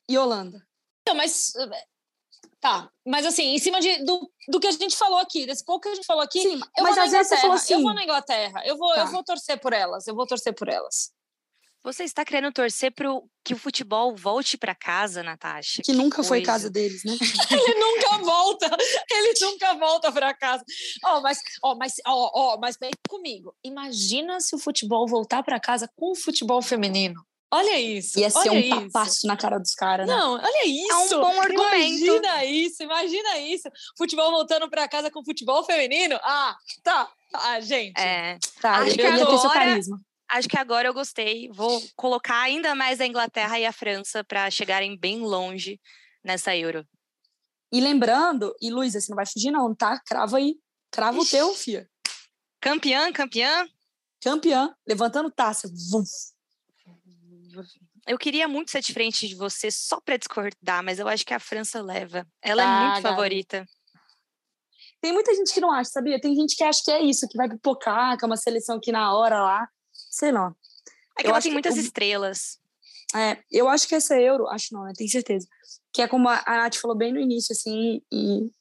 e 0.07 0.17
Holanda. 0.17 0.65
Então, 1.01 1.15
mas 1.15 1.53
Tá, 2.61 2.91
mas 3.03 3.25
assim, 3.25 3.55
em 3.55 3.57
cima 3.57 3.81
de, 3.81 4.05
do, 4.05 4.31
do 4.47 4.59
que 4.59 4.67
a 4.67 4.71
gente 4.71 4.95
falou 4.95 5.17
aqui, 5.17 5.47
desse 5.47 5.65
pouco 5.65 5.81
que 5.81 5.89
a 5.89 5.95
gente 5.95 6.05
falou 6.05 6.21
aqui, 6.21 6.43
Sim, 6.43 6.59
eu 6.77 6.83
mas 6.83 6.95
vou 6.95 7.03
às 7.05 7.11
vezes 7.11 7.27
você 7.27 7.37
falou 7.37 7.55
assim. 7.55 7.73
Eu 7.73 7.81
vou 7.81 7.91
na 7.91 8.03
Inglaterra, 8.03 8.61
eu 8.65 8.77
vou, 8.77 8.93
tá. 8.93 9.01
eu 9.01 9.07
vou 9.07 9.23
torcer 9.23 9.59
por 9.59 9.73
elas, 9.73 10.05
eu 10.05 10.13
vou 10.13 10.27
torcer 10.27 10.53
por 10.53 10.69
elas. 10.69 11.11
Você 11.83 12.03
está 12.03 12.23
querendo 12.23 12.51
torcer 12.51 12.91
para 12.91 13.09
que 13.43 13.55
o 13.55 13.57
futebol 13.57 14.15
volte 14.15 14.55
para 14.55 14.75
casa, 14.75 15.23
Natasha? 15.23 15.81
Que, 15.81 15.91
que 15.91 15.93
nunca 15.93 16.17
coisa. 16.17 16.29
foi 16.29 16.41
casa 16.43 16.69
deles, 16.69 17.03
né? 17.03 17.13
ele 17.49 17.79
nunca 17.79 18.17
volta, 18.19 18.77
ele 19.09 19.33
nunca 19.41 19.73
volta 19.73 20.11
para 20.11 20.33
casa. 20.33 20.63
Ó, 21.03 21.17
oh, 21.17 21.21
mas, 21.21 21.39
ó, 21.63 21.71
oh, 21.71 21.75
mas, 21.75 21.93
ó, 22.05 22.13
oh, 22.13 22.31
ó, 22.33 22.57
mas 22.59 22.77
vem 22.79 22.91
comigo. 23.09 23.55
Imagina 23.63 24.39
se 24.39 24.55
o 24.55 24.59
futebol 24.59 25.07
voltar 25.07 25.41
para 25.41 25.59
casa 25.59 25.89
com 25.95 26.11
o 26.11 26.15
futebol 26.15 26.61
feminino. 26.61 27.19
Olha 27.53 27.77
isso. 27.77 28.17
Ia 28.17 28.29
ser 28.29 28.49
um 28.49 28.69
tapaço 28.69 29.27
na 29.27 29.35
cara 29.35 29.57
dos 29.57 29.73
caras, 29.73 30.07
né? 30.07 30.15
Não, 30.15 30.35
olha 30.35 30.65
isso. 30.65 31.13
É 31.13 31.17
um 31.17 31.21
bom 31.21 31.41
argumento. 31.41 32.05
Imagina 32.05 32.45
isso, 32.45 32.83
imagina 32.83 33.39
isso. 33.39 33.69
Futebol 33.97 34.31
voltando 34.31 34.69
para 34.69 34.87
casa 34.87 35.11
com 35.11 35.25
futebol 35.25 35.63
feminino. 35.65 36.17
Ah, 36.23 36.55
tá. 36.81 37.11
Ah, 37.33 37.59
gente. 37.59 37.99
É. 37.99 38.37
Tá, 38.61 38.77
acho 38.77 38.95
que 38.95 39.01
agora, 39.01 39.79
Acho 40.31 40.47
que 40.47 40.57
agora 40.57 40.87
eu 40.87 40.93
gostei. 40.93 41.49
Vou 41.51 41.81
colocar 41.95 42.41
ainda 42.41 42.73
mais 42.73 43.01
a 43.01 43.05
Inglaterra 43.05 43.59
e 43.59 43.65
a 43.65 43.73
França 43.73 44.23
para 44.23 44.49
chegarem 44.49 44.97
bem 44.97 45.19
longe 45.19 45.79
nessa 46.23 46.55
Euro. 46.55 46.87
E 47.71 47.79
lembrando, 47.79 48.53
e 48.61 48.69
Luísa, 48.69 48.99
você 48.99 49.11
não 49.11 49.15
vai 49.15 49.25
fugir 49.25 49.51
não, 49.51 49.73
tá? 49.75 49.99
Crava 50.05 50.37
aí. 50.37 50.55
Crava 50.89 51.19
Ixi. 51.19 51.27
o 51.27 51.29
teu, 51.29 51.53
fia. 51.53 51.89
Campeã, 52.59 53.11
campeã? 53.11 53.67
Campeã. 54.21 54.75
Levantando 54.87 55.31
taça. 55.31 55.69
Vum 55.89 56.03
eu 58.07 58.17
queria 58.17 58.47
muito 58.47 58.71
ser 58.71 58.81
diferente 58.81 59.27
de 59.27 59.35
você 59.35 59.69
só 59.69 59.99
para 59.99 60.17
discordar, 60.17 60.83
mas 60.83 60.99
eu 60.99 61.07
acho 61.07 61.25
que 61.25 61.33
a 61.33 61.39
França 61.39 61.81
leva. 61.81 62.25
Ela 62.41 62.63
ah, 62.63 62.65
é 62.65 62.87
muito 62.87 63.01
favorita. 63.01 63.65
Tem 64.99 65.11
muita 65.11 65.33
gente 65.35 65.53
que 65.53 65.59
não 65.59 65.71
acha, 65.71 65.91
sabia? 65.91 66.19
Tem 66.19 66.35
gente 66.35 66.55
que 66.55 66.63
acha 66.63 66.81
que 66.83 66.91
é 66.91 67.01
isso, 67.01 67.27
que 67.27 67.37
vai 67.37 67.49
pipocar, 67.49 68.17
que 68.17 68.25
é 68.25 68.27
uma 68.27 68.37
seleção 68.37 68.77
aqui 68.77 68.91
na 68.91 69.13
hora 69.13 69.41
lá. 69.41 69.67
Sei 70.11 70.31
lá. 70.31 70.53
É 71.17 71.21
que 71.21 71.27
eu 71.27 71.31
ela 71.31 71.41
tem 71.41 71.53
muitas 71.53 71.77
estrelas. 71.77 72.59
É, 73.15 73.41
eu 73.51 73.67
acho 73.67 73.87
que 73.87 73.95
essa 73.95 74.19
Euro, 74.19 74.47
acho 74.47 74.73
não, 74.73 74.83
né? 74.83 74.93
Tenho 74.95 75.09
certeza. 75.09 75.47
Que 75.91 76.03
é 76.03 76.07
como 76.07 76.29
a 76.29 76.43
Nath 76.45 76.75
falou 76.75 76.95
bem 76.95 77.11
no 77.11 77.19
início, 77.19 77.53
assim, 77.53 78.01
e 78.11 78.51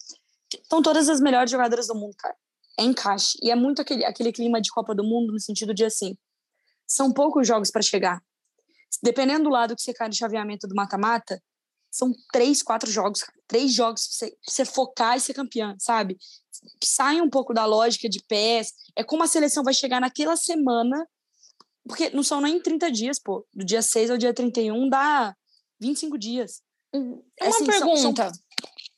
são 0.69 0.81
todas 0.81 1.09
as 1.09 1.21
melhores 1.21 1.51
jogadoras 1.51 1.87
do 1.87 1.95
mundo, 1.95 2.15
cara. 2.17 2.35
É 2.79 2.85
encaixe. 2.85 3.37
E 3.43 3.51
é 3.51 3.55
muito 3.55 3.83
aquele, 3.83 4.05
aquele 4.05 4.33
clima 4.33 4.61
de 4.61 4.71
Copa 4.71 4.95
do 4.95 5.05
Mundo, 5.05 5.33
no 5.33 5.41
sentido 5.41 5.75
de 5.75 5.85
assim, 5.85 6.17
são 6.87 7.13
poucos 7.13 7.47
jogos 7.47 7.71
para 7.71 7.83
chegar 7.83 8.23
dependendo 9.03 9.45
do 9.45 9.51
lado 9.51 9.77
que 9.77 9.83
você 9.83 9.95
cai 9.95 10.09
no 10.09 10.15
chaveamento 10.15 10.67
do 10.67 10.75
mata-mata, 10.75 11.43
são 11.91 12.13
três, 12.33 12.63
quatro 12.63 12.91
jogos, 12.91 13.21
três 13.47 13.73
jogos 13.73 14.07
pra 14.07 14.15
você, 14.15 14.31
pra 14.31 14.39
você 14.47 14.65
focar 14.65 15.17
e 15.17 15.21
ser 15.21 15.35
campeã, 15.35 15.75
sabe? 15.79 16.17
Sai 16.83 17.21
um 17.21 17.31
pouco 17.31 17.53
da 17.53 17.65
lógica 17.65 18.09
de 18.09 18.23
pés, 18.27 18.73
é 18.97 19.05
como 19.05 19.23
a 19.23 19.27
seleção 19.27 19.65
vai 19.65 19.75
chegar 19.75 20.01
naquela 20.01 20.37
semana, 20.37 21.07
porque 21.91 22.11
não 22.11 22.23
são 22.23 22.41
nem 22.41 22.61
30 22.61 22.91
dias, 22.91 23.19
pô, 23.19 23.47
do 23.53 23.65
dia 23.65 23.83
6 23.83 24.11
ao 24.11 24.17
dia 24.17 24.33
31 24.33 24.89
dá 24.89 25.37
25 25.81 26.17
dias. 26.17 26.63
Hum, 26.95 27.23
é 27.39 27.45
uma 27.45 27.57
assim, 27.57 27.67
pergunta. 27.67 28.23
São, 28.25 28.35
são... 28.35 28.41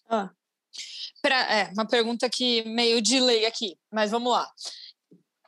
Ah. 0.09 0.31
Pra, 1.23 1.37
é, 1.53 1.71
uma 1.73 1.87
pergunta 1.87 2.29
que 2.29 2.63
meio 2.65 3.01
de 3.01 3.21
lei 3.21 3.47
aqui, 3.47 3.79
mas 3.91 4.11
vamos 4.11 4.33
lá. 4.33 4.51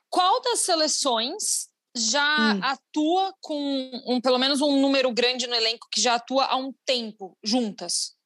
Qual 0.08 0.40
das 0.42 0.60
seleções 0.60 1.68
já 1.96 2.54
hum. 2.54 2.60
atua 2.62 3.34
com 3.40 4.02
um, 4.06 4.20
pelo 4.20 4.38
menos 4.38 4.60
um 4.60 4.80
número 4.80 5.12
grande 5.12 5.46
no 5.46 5.54
elenco 5.54 5.88
que 5.90 6.00
já 6.00 6.14
atua 6.14 6.46
há 6.46 6.56
um 6.56 6.72
tempo 6.86 7.36
juntas? 7.42 8.16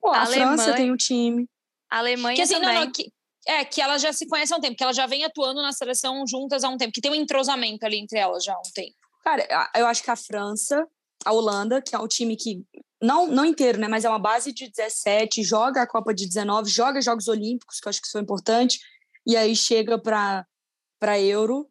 Pô, 0.00 0.08
a, 0.08 0.22
a 0.22 0.26
França 0.26 0.74
tem 0.74 0.90
o 0.90 0.94
um 0.94 0.96
time. 0.96 1.48
A 1.90 1.98
Alemanha 1.98 2.36
que, 2.36 2.42
assim, 2.42 2.54
também. 2.54 2.74
Não, 2.74 2.84
não, 2.84 2.92
que, 2.92 3.12
é, 3.50 3.64
que 3.64 3.80
ela 3.80 3.98
já 3.98 4.12
se 4.12 4.28
conhece 4.28 4.54
há 4.54 4.56
um 4.56 4.60
tempo, 4.60 4.76
que 4.76 4.82
ela 4.84 4.92
já 4.92 5.06
vem 5.08 5.24
atuando 5.24 5.60
na 5.60 5.72
seleção 5.72 6.24
juntas 6.24 6.62
há 6.62 6.68
um 6.68 6.76
tempo, 6.76 6.92
que 6.92 7.00
tem 7.00 7.10
um 7.10 7.16
entrosamento 7.16 7.84
ali 7.84 7.98
entre 7.98 8.16
elas 8.16 8.44
já 8.44 8.54
há 8.54 8.58
um 8.58 8.72
tempo. 8.72 8.94
Cara, 9.24 9.70
eu 9.74 9.86
acho 9.88 10.04
que 10.04 10.10
a 10.10 10.16
França, 10.16 10.86
a 11.24 11.32
Holanda, 11.32 11.82
que 11.82 11.94
é 11.94 11.98
o 11.98 12.06
time 12.06 12.36
que 12.36 12.62
não, 13.02 13.26
não 13.26 13.44
inteiro, 13.44 13.78
né, 13.78 13.88
mas 13.88 14.04
é 14.04 14.08
uma 14.08 14.20
base 14.20 14.52
de 14.52 14.70
17, 14.70 15.42
joga 15.42 15.82
a 15.82 15.86
Copa 15.86 16.14
de 16.14 16.26
19, 16.26 16.70
joga 16.70 17.00
Jogos 17.00 17.26
Olímpicos, 17.26 17.80
que 17.80 17.88
eu 17.88 17.90
acho 17.90 18.00
que 18.00 18.06
isso 18.06 18.18
é 18.18 18.20
importante, 18.20 18.78
e 19.26 19.36
aí 19.36 19.56
chega 19.56 19.98
para 19.98 20.46
Euro 21.20 21.66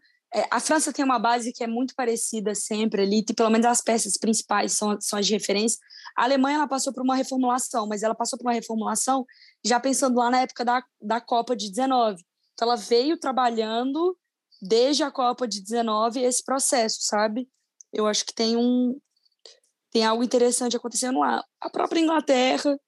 a 0.52 0.60
França 0.60 0.94
tem 0.94 1.04
uma 1.04 1.18
base 1.18 1.52
que 1.52 1.64
é 1.64 1.68
muito 1.68 1.96
parecida 1.96 2.54
sempre 2.54 3.02
ali, 3.02 3.24
pelo 3.36 3.50
menos 3.50 3.66
as 3.66 3.82
peças 3.82 4.16
principais 4.16 4.74
são, 4.74 5.00
são 5.02 5.18
as 5.18 5.26
de 5.26 5.34
referência. 5.34 5.80
A 6.16 6.24
Alemanha 6.24 6.58
ela 6.58 6.68
passou 6.68 6.94
por 6.94 7.02
uma 7.02 7.16
reformulação, 7.16 7.88
mas 7.88 8.04
ela 8.04 8.14
passou 8.14 8.38
por 8.38 8.46
uma 8.46 8.54
reformulação 8.54 9.26
já 9.64 9.80
pensando 9.80 10.18
lá 10.18 10.30
na 10.30 10.42
época 10.42 10.64
da, 10.64 10.84
da 11.02 11.20
Copa 11.20 11.56
de 11.56 11.70
19. 11.70 12.24
Então 12.54 12.68
ela 12.68 12.78
veio 12.78 13.18
trabalhando 13.18 14.16
desde 14.62 15.02
a 15.02 15.10
Copa 15.10 15.48
de 15.48 15.64
19 15.64 16.22
esse 16.22 16.44
processo, 16.44 17.00
sabe? 17.02 17.50
Eu 17.92 18.06
acho 18.06 18.26
que 18.26 18.34
tem 18.34 18.56
um 18.56 19.00
tem 19.92 20.06
algo 20.06 20.24
interessante 20.24 20.78
acontecendo 20.78 21.20
lá. 21.20 21.44
A 21.60 21.70
própria 21.70 22.00
Inglaterra 22.00 22.80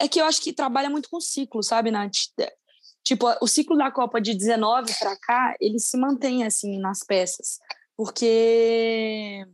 é 0.00 0.08
que 0.08 0.20
eu 0.20 0.24
acho 0.24 0.40
que 0.40 0.52
trabalha 0.52 0.90
muito 0.90 1.08
com 1.08 1.20
ciclo, 1.20 1.62
sabe, 1.62 1.92
Nath? 1.92 2.12
Tipo, 3.08 3.26
o 3.40 3.46
ciclo 3.46 3.74
da 3.74 3.90
Copa 3.90 4.20
de 4.20 4.34
19 4.34 4.92
para 4.98 5.16
cá, 5.16 5.56
ele 5.58 5.78
se 5.78 5.96
mantém 5.96 6.44
assim 6.44 6.78
nas 6.78 6.98
peças, 7.02 7.58
porque 7.96 9.46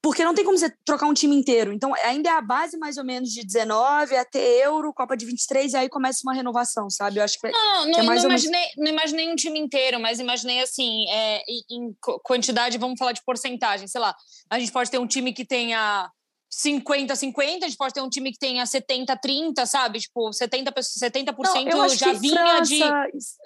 porque 0.00 0.24
não 0.24 0.32
tem 0.32 0.44
como 0.44 0.56
você 0.56 0.72
trocar 0.86 1.06
um 1.06 1.12
time 1.12 1.34
inteiro. 1.34 1.72
Então, 1.72 1.92
ainda 2.04 2.30
é 2.30 2.32
a 2.32 2.40
base 2.40 2.78
mais 2.78 2.96
ou 2.96 3.04
menos 3.04 3.30
de 3.30 3.44
19 3.44 4.16
até 4.16 4.38
Euro, 4.64 4.94
Copa 4.94 5.16
de 5.16 5.26
23 5.26 5.72
e 5.72 5.76
aí 5.76 5.88
começa 5.88 6.20
uma 6.22 6.32
renovação, 6.32 6.88
sabe? 6.88 7.18
Eu 7.18 7.24
acho 7.24 7.40
que 7.40 7.50
Não, 7.50 7.86
não, 7.86 7.92
que 7.92 8.00
é 8.00 8.02
não, 8.04 8.14
imaginei, 8.14 8.60
menos... 8.60 8.74
não 8.78 8.86
imaginei 8.86 9.32
um 9.32 9.36
time 9.36 9.58
inteiro, 9.58 9.98
mas 9.98 10.20
imaginei 10.20 10.62
assim, 10.62 11.10
é, 11.10 11.42
em 11.68 11.92
quantidade, 12.22 12.78
vamos 12.78 13.00
falar 13.00 13.12
de 13.12 13.24
porcentagem, 13.24 13.88
sei 13.88 14.00
lá. 14.00 14.14
A 14.48 14.60
gente 14.60 14.70
pode 14.70 14.92
ter 14.92 14.98
um 14.98 15.08
time 15.08 15.32
que 15.32 15.44
tenha 15.44 16.08
50-50, 16.50 17.62
a 17.62 17.68
gente 17.68 17.76
pode 17.76 17.94
ter 17.94 18.00
um 18.00 18.08
time 18.08 18.32
que 18.32 18.38
tenha 18.38 18.64
70-30, 18.64 19.64
sabe? 19.66 20.00
Tipo, 20.00 20.30
70%, 20.30 20.82
70 20.82 21.34
Não, 21.70 21.88
já 21.88 22.12
vinha 22.12 22.34
França... 22.34 22.64
de. 22.64 22.80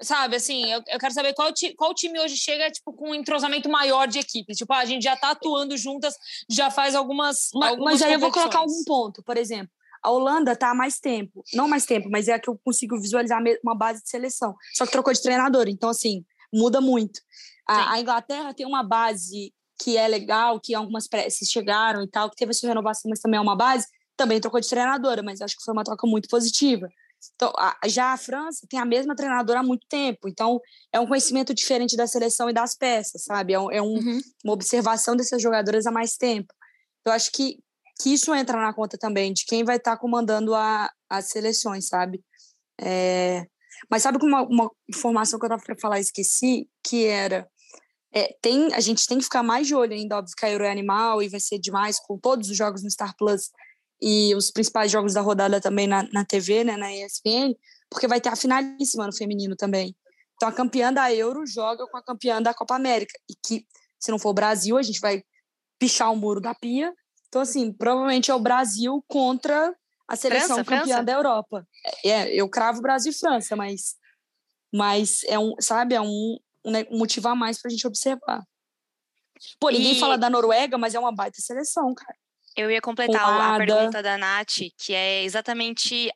Sabe, 0.00 0.36
assim, 0.36 0.72
eu, 0.72 0.82
eu 0.88 0.98
quero 0.98 1.12
saber 1.12 1.34
qual, 1.34 1.52
qual 1.76 1.94
time 1.94 2.18
hoje 2.18 2.36
chega, 2.36 2.70
tipo, 2.70 2.94
com 2.94 3.10
um 3.10 3.14
entrosamento 3.14 3.68
maior 3.68 4.08
de 4.08 4.18
equipe. 4.18 4.54
Tipo, 4.54 4.72
a 4.72 4.86
gente 4.86 5.02
já 5.02 5.14
tá 5.16 5.30
atuando 5.30 5.76
juntas, 5.76 6.14
já 6.48 6.70
faz 6.70 6.94
algumas. 6.94 7.50
Mas, 7.54 7.70
algumas 7.70 7.92
mas 7.92 8.02
aí 8.02 8.14
eu 8.14 8.20
vou 8.20 8.32
colocar 8.32 8.60
algum 8.60 8.84
ponto, 8.84 9.22
por 9.22 9.36
exemplo. 9.36 9.70
A 10.02 10.10
Holanda 10.10 10.54
tá 10.56 10.70
há 10.70 10.74
mais 10.74 10.98
tempo, 10.98 11.42
não 11.54 11.66
mais 11.66 11.86
tempo, 11.86 12.10
mas 12.10 12.28
é 12.28 12.34
a 12.34 12.38
que 12.38 12.48
eu 12.48 12.58
consigo 12.62 13.00
visualizar 13.00 13.42
uma 13.62 13.74
base 13.74 14.02
de 14.02 14.08
seleção. 14.08 14.54
Só 14.74 14.84
que 14.84 14.92
trocou 14.92 15.12
de 15.12 15.22
treinador, 15.22 15.66
então, 15.68 15.88
assim, 15.88 16.24
muda 16.52 16.80
muito. 16.80 17.20
A, 17.66 17.92
a 17.92 18.00
Inglaterra 18.00 18.52
tem 18.52 18.66
uma 18.66 18.82
base 18.82 19.53
que 19.80 19.96
é 19.96 20.06
legal, 20.06 20.60
que 20.60 20.74
algumas 20.74 21.08
peças 21.08 21.48
chegaram 21.48 22.02
e 22.02 22.08
tal, 22.08 22.30
que 22.30 22.36
teve 22.36 22.50
essa 22.50 22.66
renovação, 22.66 23.08
mas 23.08 23.20
também 23.20 23.38
é 23.38 23.40
uma 23.40 23.56
base, 23.56 23.86
também 24.16 24.40
trocou 24.40 24.60
de 24.60 24.68
treinadora, 24.68 25.22
mas 25.22 25.40
acho 25.40 25.56
que 25.56 25.64
foi 25.64 25.72
uma 25.72 25.84
troca 25.84 26.06
muito 26.06 26.28
positiva. 26.28 26.88
Então, 27.34 27.52
a, 27.56 27.76
já 27.86 28.12
a 28.12 28.16
França 28.16 28.66
tem 28.68 28.78
a 28.78 28.84
mesma 28.84 29.16
treinadora 29.16 29.60
há 29.60 29.62
muito 29.62 29.86
tempo, 29.88 30.28
então 30.28 30.60
é 30.92 31.00
um 31.00 31.06
conhecimento 31.06 31.54
diferente 31.54 31.96
da 31.96 32.06
seleção 32.06 32.50
e 32.50 32.52
das 32.52 32.76
peças, 32.76 33.24
sabe? 33.24 33.54
É, 33.54 33.60
um, 33.60 33.70
é 33.70 33.82
um, 33.82 33.94
uhum. 33.94 34.20
uma 34.44 34.52
observação 34.52 35.16
dessas 35.16 35.40
jogadoras 35.40 35.86
há 35.86 35.90
mais 35.90 36.16
tempo. 36.16 36.52
Eu 37.04 37.12
acho 37.12 37.30
que, 37.32 37.58
que 38.00 38.12
isso 38.12 38.34
entra 38.34 38.60
na 38.60 38.72
conta 38.74 38.98
também 38.98 39.32
de 39.32 39.44
quem 39.46 39.64
vai 39.64 39.76
estar 39.76 39.92
tá 39.92 39.96
comandando 39.96 40.54
a, 40.54 40.90
as 41.08 41.28
seleções, 41.28 41.88
sabe? 41.88 42.22
É... 42.80 43.44
Mas 43.90 44.02
sabe 44.02 44.18
uma, 44.22 44.42
uma 44.42 44.70
informação 44.88 45.38
que 45.38 45.44
eu 45.44 45.48
estava 45.48 45.62
para 45.62 45.78
falar 45.78 46.00
esqueci, 46.00 46.68
que 46.82 47.06
era 47.06 47.46
é, 48.14 48.32
tem, 48.40 48.72
a 48.72 48.80
gente 48.80 49.06
tem 49.08 49.18
que 49.18 49.24
ficar 49.24 49.42
mais 49.42 49.66
de 49.66 49.74
olho 49.74 49.92
ainda, 49.92 50.18
óbvio 50.18 50.36
que 50.36 50.46
a 50.46 50.50
Euro 50.50 50.64
é 50.64 50.70
animal 50.70 51.20
e 51.20 51.28
vai 51.28 51.40
ser 51.40 51.58
demais 51.58 51.98
com 51.98 52.16
todos 52.16 52.48
os 52.48 52.56
jogos 52.56 52.82
no 52.82 52.90
Star 52.90 53.14
Plus 53.16 53.50
e 54.00 54.32
os 54.36 54.52
principais 54.52 54.90
jogos 54.90 55.14
da 55.14 55.20
rodada 55.20 55.60
também 55.60 55.88
na, 55.88 56.04
na 56.12 56.24
TV, 56.24 56.62
né, 56.62 56.76
na 56.76 56.94
ESPN, 56.94 57.56
porque 57.90 58.06
vai 58.06 58.20
ter 58.20 58.28
a 58.28 58.36
finalíssima 58.36 59.06
no 59.06 59.16
feminino 59.16 59.56
também. 59.56 59.96
Então 60.36 60.48
a 60.48 60.52
campeã 60.52 60.92
da 60.92 61.12
Euro 61.12 61.44
joga 61.44 61.86
com 61.88 61.96
a 61.96 62.02
campeã 62.02 62.40
da 62.40 62.54
Copa 62.54 62.76
América 62.76 63.18
e 63.28 63.34
que, 63.34 63.66
se 63.98 64.12
não 64.12 64.18
for 64.18 64.30
o 64.30 64.34
Brasil, 64.34 64.76
a 64.76 64.82
gente 64.82 65.00
vai 65.00 65.24
pichar 65.78 66.12
o 66.12 66.16
muro 66.16 66.40
da 66.40 66.54
pia. 66.54 66.94
Então, 67.28 67.42
assim, 67.42 67.72
provavelmente 67.72 68.30
é 68.30 68.34
o 68.34 68.40
Brasil 68.40 69.04
contra 69.08 69.74
a 70.06 70.14
seleção 70.14 70.56
França, 70.56 70.64
campeã 70.64 70.84
França? 70.86 71.02
da 71.02 71.12
Europa. 71.12 71.66
É, 72.04 72.32
eu 72.32 72.48
cravo 72.48 72.80
Brasil 72.80 73.10
e 73.10 73.14
França, 73.14 73.56
mas, 73.56 73.96
mas 74.72 75.24
é 75.24 75.38
um, 75.38 75.54
sabe, 75.60 75.94
é 75.94 76.00
um, 76.00 76.36
um 76.64 76.98
motivo 76.98 77.28
a 77.28 77.34
mais 77.34 77.60
para 77.60 77.68
a 77.68 77.72
gente 77.72 77.86
observar. 77.86 78.42
Pô, 79.58 79.70
ninguém 79.70 79.92
e... 79.92 80.00
fala 80.00 80.16
da 80.16 80.30
Noruega, 80.30 80.78
mas 80.78 80.94
é 80.94 80.98
uma 80.98 81.12
baita 81.12 81.40
seleção, 81.40 81.94
cara. 81.94 82.16
Eu 82.56 82.70
ia 82.70 82.80
completar 82.80 83.22
a 83.22 83.58
pergunta 83.58 84.02
da 84.02 84.16
Nath, 84.16 84.58
que 84.78 84.94
é 84.94 85.24
exatamente 85.24 86.12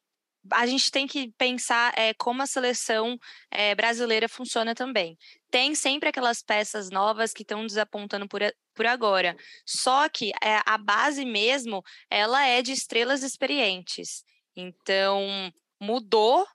a 0.53 0.67
gente 0.67 0.91
tem 0.91 1.07
que 1.07 1.33
pensar 1.37 1.93
é, 1.97 2.15
como 2.15 2.43
a 2.43 2.47
seleção 2.47 3.19
é, 3.51 3.75
brasileira 3.75 4.29
funciona 4.29 4.75
também. 4.75 5.19
Tem 5.51 5.75
sempre 5.75 6.09
aquelas 6.09 6.43
peças 6.43 6.91
novas 6.91 7.33
que 7.33 7.43
estão 7.43 7.67
desapontando 7.67 8.29
por, 8.29 8.41
por 8.75 8.87
agora. 8.87 9.37
Só 9.67 10.09
que 10.09 10.31
é, 10.43 10.61
a 10.65 10.79
base 10.79 11.25
mesmo, 11.25 11.83
ela 12.11 12.47
é 12.47 12.63
de 12.63 12.73
estrelas 12.73 13.23
experientes. 13.23 14.25
Então, 14.57 15.53
mudou 15.81 16.47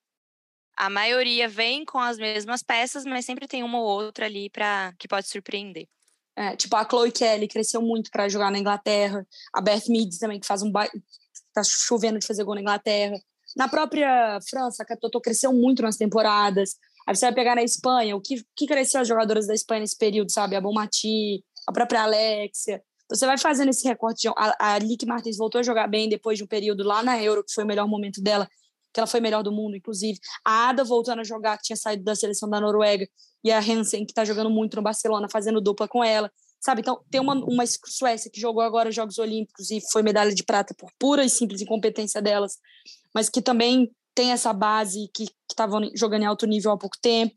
a 0.75 0.89
maioria 0.89 1.47
vem 1.47 1.85
com 1.85 1.99
as 1.99 2.17
mesmas 2.17 2.63
peças, 2.63 3.05
mas 3.05 3.25
sempre 3.25 3.47
tem 3.47 3.63
uma 3.63 3.79
ou 3.79 3.85
outra 3.85 4.25
ali 4.25 4.49
para 4.49 4.93
que 4.97 5.07
pode 5.07 5.27
surpreender. 5.27 5.87
É, 6.35 6.55
tipo, 6.55 6.75
a 6.75 6.87
Chloe 6.87 7.11
Kelly 7.11 7.47
cresceu 7.47 7.81
muito 7.81 8.09
para 8.09 8.27
jogar 8.27 8.51
na 8.51 8.57
Inglaterra. 8.57 9.25
A 9.53 9.61
Beth 9.61 9.83
Meads 9.87 10.17
também, 10.17 10.39
que 10.39 10.47
faz 10.47 10.63
um 10.63 10.71
ba... 10.71 10.89
tá 11.53 11.61
chovendo 11.63 12.17
de 12.19 12.25
fazer 12.25 12.43
gol 12.43 12.55
na 12.55 12.61
Inglaterra. 12.61 13.15
Na 13.55 13.67
própria 13.67 14.39
França, 14.49 14.81
a 14.81 14.85
Catotô 14.85 15.21
cresceu 15.21 15.53
muito 15.53 15.83
nas 15.83 15.95
temporadas. 15.95 16.75
Aí 17.05 17.15
você 17.15 17.25
vai 17.25 17.35
pegar 17.35 17.55
na 17.55 17.63
Espanha, 17.63 18.15
o 18.15 18.21
que, 18.21 18.43
que 18.55 18.65
cresceu 18.65 19.01
as 19.01 19.07
jogadoras 19.07 19.45
da 19.45 19.53
Espanha 19.53 19.81
nesse 19.81 19.97
período, 19.97 20.31
sabe? 20.31 20.55
A 20.55 20.61
Bomati, 20.61 21.43
a 21.67 21.71
própria 21.71 22.03
Alexia. 22.03 22.81
Então 23.05 23.17
você 23.17 23.25
vai 23.27 23.37
fazendo 23.37 23.69
esse 23.69 23.87
recorte. 23.87 24.27
A, 24.29 24.73
a 24.73 24.79
Lick 24.79 25.05
Martins 25.05 25.37
voltou 25.37 25.59
a 25.59 25.63
jogar 25.63 25.87
bem 25.87 26.09
depois 26.09 26.37
de 26.37 26.43
um 26.43 26.47
período 26.47 26.83
lá 26.83 27.03
na 27.03 27.21
Euro, 27.21 27.43
que 27.43 27.53
foi 27.53 27.63
o 27.63 27.67
melhor 27.67 27.87
momento 27.87 28.21
dela 28.21 28.49
que 28.93 28.99
ela 28.99 29.07
foi 29.07 29.19
melhor 29.19 29.43
do 29.43 29.51
mundo, 29.51 29.75
inclusive. 29.75 30.19
A 30.45 30.69
Ada 30.69 30.83
voltando 30.83 31.19
a 31.19 31.23
jogar, 31.23 31.57
que 31.57 31.63
tinha 31.63 31.77
saído 31.77 32.03
da 32.03 32.15
seleção 32.15 32.49
da 32.49 32.61
Noruega, 32.61 33.07
e 33.43 33.51
a 33.51 33.59
Hansen, 33.59 34.05
que 34.05 34.11
está 34.11 34.23
jogando 34.23 34.49
muito 34.49 34.75
no 34.75 34.81
Barcelona, 34.81 35.27
fazendo 35.29 35.59
dupla 35.59 35.87
com 35.87 36.03
ela. 36.03 36.31
Sabe? 36.61 36.79
Então, 36.79 37.01
tem 37.11 37.19
uma, 37.19 37.33
uma 37.33 37.65
Suécia 37.67 38.31
que 38.31 38.39
jogou 38.39 38.63
agora 38.63 38.87
os 38.87 38.95
Jogos 38.95 39.17
Olímpicos 39.17 39.69
e 39.69 39.81
foi 39.91 40.01
medalha 40.01 40.33
de 40.33 40.43
prata 40.43 40.73
por 40.73 40.89
pura 40.97 41.25
e 41.25 41.29
simples 41.29 41.61
incompetência 41.61 42.21
delas, 42.21 42.57
mas 43.13 43.29
que 43.29 43.41
também 43.41 43.91
tem 44.15 44.31
essa 44.31 44.53
base 44.53 45.09
que 45.13 45.25
estavam 45.49 45.81
jogando 45.93 46.21
em 46.21 46.25
alto 46.25 46.45
nível 46.45 46.71
há 46.71 46.77
pouco 46.77 46.97
tempo. 47.01 47.35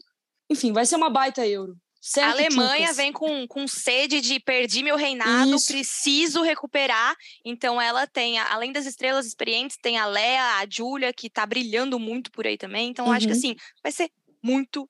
Enfim, 0.49 0.73
vai 0.73 0.87
ser 0.87 0.95
uma 0.95 1.11
baita 1.11 1.45
euro. 1.45 1.77
A 2.19 2.31
Alemanha 2.31 2.93
vem 2.93 3.13
com, 3.13 3.47
com 3.49 3.67
sede 3.67 4.21
de 4.21 4.39
perdi 4.39 4.83
meu 4.83 4.97
reinado, 4.97 5.57
Isso. 5.57 5.67
preciso 5.67 6.43
recuperar. 6.43 7.17
Então 7.45 7.81
ela 7.81 8.07
tem, 8.07 8.39
além 8.39 8.73
das 8.73 8.87
estrelas 8.87 9.27
experientes, 9.27 9.77
tem 9.77 9.99
a 9.99 10.07
Lea, 10.07 10.59
a 10.59 10.67
Júlia, 10.69 11.13
que 11.13 11.29
tá 11.29 11.45
brilhando 11.45 11.99
muito 11.99 12.31
por 12.31 12.47
aí 12.47 12.57
também. 12.57 12.91
Então 12.91 13.07
uhum. 13.07 13.13
acho 13.13 13.27
que 13.27 13.33
uhum. 13.33 13.39
assim, 13.39 13.57
vai 13.83 13.93
ser 13.93 14.11
muito 14.43 14.89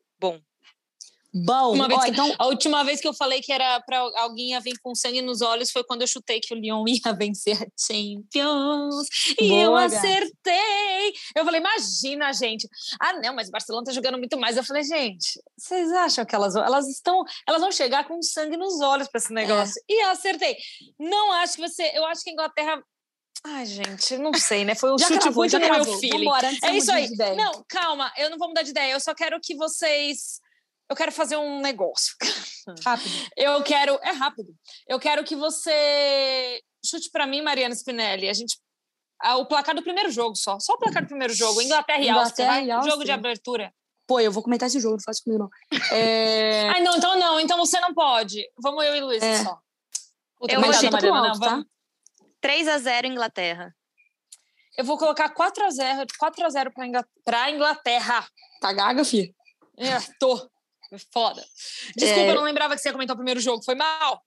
bom. 1.45 1.75
Uma 1.75 1.89
vez, 1.89 2.05
então... 2.07 2.35
A 2.39 2.47
última 2.47 2.85
vez 2.85 3.01
que 3.01 3.09
eu 3.09 3.15
falei 3.15 3.41
que 3.41 3.53
era 3.53 3.81
para 3.81 3.99
alguém 4.17 4.51
ia 4.51 4.61
vir 4.61 4.79
com 4.83 4.95
sangue 4.95 5.23
nos 5.23 5.41
olhos 5.43 5.71
foi 5.71 5.85
quando 5.85 6.03
eu 6.03 6.07
chutei 6.07 6.41
que 6.41 6.55
o 6.55 6.57
Lyon 6.57 6.85
ia 6.89 7.13
vencer 7.13 7.57
a 7.63 7.67
Champions. 7.79 9.07
E 9.39 9.49
Boa, 9.49 9.61
eu 9.61 9.77
acertei. 9.77 11.15
Eu 11.35 11.45
falei, 11.45 11.61
imagina, 11.61 12.33
gente. 12.33 12.69
Ah, 13.01 13.15
não, 13.15 13.35
mas 13.35 13.49
o 13.49 13.51
Barcelona 13.53 13.85
tá 13.85 13.93
jogando 13.93 14.19
muito 14.19 14.39
mais. 14.39 14.57
Eu 14.57 14.65
falei, 14.65 14.83
gente, 14.83 15.41
vocês 15.57 15.91
acham 15.93 16.25
que 16.25 16.35
elas, 16.35 16.55
elas 16.57 16.89
estão. 16.89 17.23
Elas 17.47 17.61
vão 17.61 17.73
chegar 17.73 18.07
com 18.07 18.23
sangue 18.23 18.57
nos 18.57 18.81
olhos 18.81 19.09
para 19.09 19.19
esse 19.19 19.33
é. 19.33 19.35
negócio. 19.35 19.81
É. 19.89 19.93
E 19.93 20.05
eu 20.05 20.11
acertei. 20.11 20.57
Não 20.99 21.33
acho 21.33 21.57
que 21.57 21.69
você. 21.69 21.93
Eu 21.95 22.05
acho 22.07 22.23
que 22.23 22.31
a 22.31 22.33
Inglaterra 22.33 22.83
Ai, 23.49 23.65
gente, 23.65 24.19
não 24.19 24.35
sei, 24.35 24.65
né? 24.65 24.75
Foi 24.75 24.93
um 24.93 24.99
já 24.99 25.07
chute 25.07 25.21
cravou, 25.21 25.43
muito 25.43 25.59
no 25.59 25.69
meu 25.69 25.85
filho. 25.99 26.19
Vambora, 26.19 26.51
é 26.65 26.77
isso 26.77 26.91
aí. 26.91 27.09
Não, 27.37 27.65
calma, 27.69 28.13
eu 28.17 28.29
não 28.29 28.39
vou 28.39 28.49
mudar 28.49 28.63
de 28.63 28.71
ideia. 28.71 28.93
Eu 28.93 29.01
só 29.01 29.15
quero 29.15 29.39
que 29.41 29.55
vocês 29.55 30.41
eu 30.89 30.97
quero 30.97 31.13
fazer 31.13 31.37
um 31.37 31.61
negócio. 31.61 32.15
Rápido. 32.85 33.15
Eu 33.37 33.63
quero. 33.63 33.99
É 34.03 34.13
rápido. 34.13 34.55
Eu 34.89 34.99
quero 34.99 35.25
que 35.25 35.35
você 35.35 36.61
chute 36.85 37.11
para 37.11 37.27
mim, 37.27 37.43
Mariana 37.43 37.75
Spinelli. 37.75 38.29
A 38.29 38.33
gente. 38.33 38.59
Ah, 39.21 39.37
o 39.37 39.47
placar 39.47 39.75
do 39.75 39.83
primeiro 39.83 40.11
jogo 40.11 40.37
só. 40.37 40.59
Só 40.61 40.75
o 40.75 40.79
placar 40.79 41.03
do 41.03 41.09
primeiro 41.09 41.33
jogo. 41.33 41.61
Inglaterra 41.63 42.01
e 42.01 42.09
Áustria. 42.09 42.45
Inglaterra 42.45 42.67
e 42.67 42.71
Áustria. 42.71 42.93
Jogo 42.93 43.05
de 43.05 43.11
abertura. 43.11 43.75
Pô, 44.07 44.21
eu 44.21 44.31
vou 44.31 44.43
comentar 44.43 44.69
esse 44.69 44.79
jogo, 44.79 44.97
não 44.97 45.03
faço 45.03 45.25
comigo, 45.25 45.43
não. 45.43 45.79
É... 45.97 46.69
Ai, 46.71 46.81
não, 46.81 46.97
então 46.97 47.19
não. 47.19 47.41
Então 47.41 47.59
você 47.59 47.81
não 47.81 47.93
pode. 47.93 48.41
Vamos 48.57 48.85
eu 48.85 48.95
e 48.95 49.01
Luiz 49.01 49.23
é. 49.23 49.43
só. 49.43 49.59
eu 50.49 50.61
vou 50.61 50.73
chutar 50.73 50.93
Mariana, 50.93 51.29
alto, 51.29 51.41
não, 51.41 51.49
vamos... 51.49 51.65
tá? 51.65 51.71
3 52.41 52.69
a 52.69 52.79
0 52.79 53.07
Inglaterra. 53.09 53.75
Eu 54.79 54.85
vou 54.85 54.99
colocar 54.99 55.31
4 55.31 55.65
a 55.65 55.71
0 55.71 56.07
4 56.19 56.47
a 56.47 56.51
0 56.51 56.73
para 57.25 57.51
Inglaterra. 57.51 58.29
Tá 58.61 58.73
gaga, 58.73 59.05
filho? 59.05 59.35
É, 59.79 59.99
tô. 60.21 60.49
Foda. 61.13 61.45
Desculpa, 61.97 62.21
é... 62.21 62.31
eu 62.31 62.35
não 62.35 62.45
lembrava 62.45 62.75
que 62.75 62.83
você 62.83 62.89
ia 62.89 62.93
comentar 62.93 63.15
o 63.15 63.19
primeiro 63.19 63.41
jogo. 63.41 63.65
Foi 63.65 63.75
mal. 63.75 64.23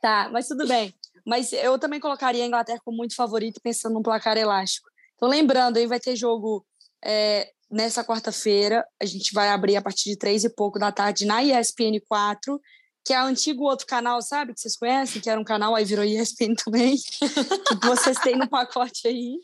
Tá, 0.00 0.28
mas 0.32 0.48
tudo 0.48 0.66
bem. 0.66 0.94
Mas 1.26 1.52
eu 1.52 1.78
também 1.78 2.00
colocaria 2.00 2.42
a 2.42 2.46
Inglaterra 2.46 2.80
como 2.84 2.96
muito 2.96 3.14
favorito, 3.14 3.60
pensando 3.62 3.94
num 3.94 4.02
placar 4.02 4.36
elástico. 4.36 4.88
Então, 5.14 5.28
lembrando, 5.28 5.78
aí 5.78 5.86
vai 5.86 5.98
ter 5.98 6.16
jogo 6.16 6.66
é, 7.02 7.50
nessa 7.70 8.04
quarta-feira, 8.04 8.86
a 9.00 9.04
gente 9.04 9.32
vai 9.32 9.48
abrir 9.48 9.76
a 9.76 9.82
partir 9.82 10.10
de 10.10 10.16
três 10.16 10.44
e 10.44 10.50
pouco 10.50 10.78
da 10.78 10.92
tarde 10.92 11.24
na 11.24 11.42
ESPN 11.42 12.00
4, 12.08 12.60
que 13.04 13.12
é 13.12 13.22
o 13.22 13.26
antigo 13.26 13.64
outro 13.64 13.86
canal, 13.86 14.22
sabe? 14.22 14.54
Que 14.54 14.60
vocês 14.60 14.76
conhecem, 14.76 15.20
que 15.20 15.28
era 15.28 15.40
um 15.40 15.44
canal, 15.44 15.74
aí 15.74 15.84
virou 15.84 16.04
ESPN 16.04 16.54
também, 16.54 16.96
que 17.28 17.86
vocês 17.86 18.18
têm 18.20 18.36
no 18.36 18.48
pacote 18.48 19.08
aí. 19.08 19.38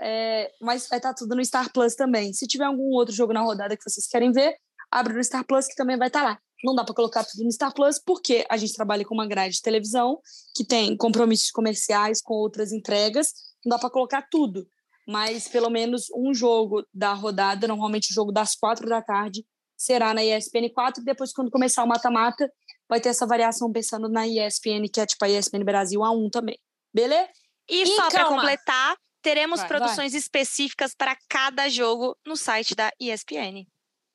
É, 0.00 0.52
mas 0.60 0.88
vai 0.88 0.98
estar 0.98 1.14
tudo 1.14 1.34
no 1.34 1.44
Star 1.44 1.72
Plus 1.72 1.94
também. 1.94 2.32
Se 2.32 2.46
tiver 2.46 2.64
algum 2.64 2.90
outro 2.92 3.14
jogo 3.14 3.32
na 3.32 3.40
rodada 3.40 3.76
que 3.76 3.88
vocês 3.88 4.06
querem 4.06 4.32
ver, 4.32 4.56
abre 4.94 5.14
no 5.14 5.24
Star 5.24 5.44
Plus, 5.44 5.66
que 5.66 5.74
também 5.74 5.98
vai 5.98 6.08
estar 6.08 6.22
lá. 6.22 6.38
Não 6.62 6.74
dá 6.74 6.84
para 6.84 6.94
colocar 6.94 7.24
tudo 7.24 7.44
no 7.44 7.52
Star 7.52 7.74
Plus, 7.74 7.98
porque 7.98 8.46
a 8.48 8.56
gente 8.56 8.72
trabalha 8.72 9.04
com 9.04 9.14
uma 9.14 9.26
grade 9.26 9.56
de 9.56 9.62
televisão 9.62 10.18
que 10.56 10.64
tem 10.64 10.96
compromissos 10.96 11.50
comerciais 11.50 12.22
com 12.22 12.34
outras 12.34 12.72
entregas. 12.72 13.32
Não 13.64 13.70
dá 13.70 13.78
para 13.78 13.90
colocar 13.90 14.22
tudo 14.30 14.66
mas 15.06 15.48
pelo 15.48 15.70
menos 15.70 16.06
um 16.14 16.32
jogo 16.32 16.86
da 16.92 17.12
rodada, 17.12 17.68
normalmente 17.68 18.10
o 18.10 18.14
jogo 18.14 18.32
das 18.32 18.54
quatro 18.54 18.88
da 18.88 19.02
tarde, 19.02 19.44
será 19.76 20.14
na 20.14 20.24
ESPN 20.24 20.70
4. 20.72 21.02
E 21.02 21.04
depois, 21.04 21.32
quando 21.32 21.50
começar 21.50 21.84
o 21.84 21.86
mata-mata, 21.88 22.50
vai 22.88 23.00
ter 23.00 23.10
essa 23.10 23.26
variação 23.26 23.70
pensando 23.70 24.08
na 24.08 24.26
ESPN, 24.26 24.88
que 24.92 25.00
é 25.00 25.06
tipo 25.06 25.24
a 25.24 25.28
ESPN 25.28 25.64
Brasil 25.64 26.00
A1 26.00 26.30
também. 26.30 26.58
Beleza? 26.92 27.28
E, 27.68 27.82
e 27.82 27.86
só 27.86 28.08
para 28.08 28.26
completar, 28.26 28.96
teremos 29.22 29.60
vai, 29.60 29.68
produções 29.68 30.12
vai. 30.12 30.20
específicas 30.20 30.94
para 30.94 31.16
cada 31.28 31.68
jogo 31.68 32.16
no 32.26 32.36
site 32.36 32.74
da 32.74 32.90
ESPN. 33.00 33.66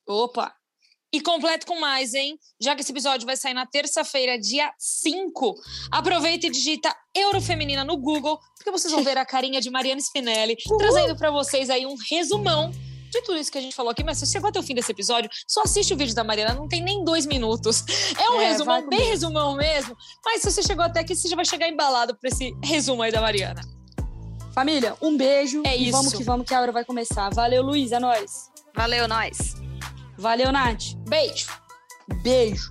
Opa! 0.06 0.54
E 1.12 1.20
completo 1.20 1.66
com 1.66 1.80
mais, 1.80 2.14
hein? 2.14 2.38
Já 2.60 2.74
que 2.74 2.82
esse 2.82 2.92
episódio 2.92 3.26
vai 3.26 3.36
sair 3.36 3.54
na 3.54 3.66
terça-feira, 3.66 4.38
dia 4.38 4.72
5, 4.78 5.54
aproveita 5.90 6.46
e 6.46 6.50
digita 6.50 6.94
Eurofeminina 7.14 7.84
no 7.84 7.96
Google, 7.96 8.38
porque 8.56 8.70
vocês 8.70 8.92
vão 8.92 9.02
ver 9.02 9.18
a 9.18 9.26
carinha 9.26 9.60
de 9.60 9.70
Mariana 9.70 10.00
Spinelli 10.00 10.56
Uhul. 10.68 10.78
trazendo 10.78 11.16
para 11.16 11.30
vocês 11.30 11.68
aí 11.68 11.84
um 11.84 11.96
resumão 12.08 12.70
de 13.10 13.20
tudo 13.22 13.38
isso 13.38 13.50
que 13.50 13.58
a 13.58 13.60
gente 13.60 13.74
falou 13.74 13.90
aqui, 13.90 14.04
mas 14.04 14.18
se 14.18 14.26
você 14.26 14.32
chegou 14.34 14.48
até 14.48 14.60
o 14.60 14.62
fim 14.62 14.72
desse 14.72 14.92
episódio, 14.92 15.28
só 15.48 15.62
assiste 15.62 15.92
o 15.92 15.96
vídeo 15.96 16.14
da 16.14 16.22
Mariana, 16.22 16.54
não 16.54 16.68
tem 16.68 16.80
nem 16.80 17.04
dois 17.04 17.26
minutos. 17.26 17.84
É 18.16 18.30
um 18.30 18.40
é, 18.40 18.50
resumão, 18.50 18.88
bem 18.88 19.00
resumão 19.00 19.56
mesmo, 19.56 19.96
mas 20.24 20.42
se 20.42 20.50
você 20.50 20.62
chegou 20.62 20.84
até 20.84 21.00
aqui, 21.00 21.16
você 21.16 21.28
já 21.28 21.34
vai 21.34 21.44
chegar 21.44 21.68
embalado 21.68 22.16
para 22.16 22.28
esse 22.28 22.54
resumo 22.62 23.02
aí 23.02 23.10
da 23.10 23.20
Mariana. 23.20 23.62
Família, 24.54 24.96
um 25.00 25.16
beijo. 25.16 25.62
É 25.64 25.76
isso. 25.76 25.92
Vamos 25.92 26.12
que 26.12 26.22
vamos, 26.22 26.46
que 26.46 26.54
a 26.54 26.60
hora 26.60 26.72
vai 26.72 26.84
começar. 26.84 27.30
Valeu, 27.30 27.62
Luiz, 27.62 27.92
é 27.92 27.98
nóis. 27.98 28.50
Valeu, 28.74 29.08
nós. 29.08 29.69
Valeu, 30.20 30.52
Nath. 30.52 30.96
Beijo. 31.08 31.48
Beijo. 32.22 32.70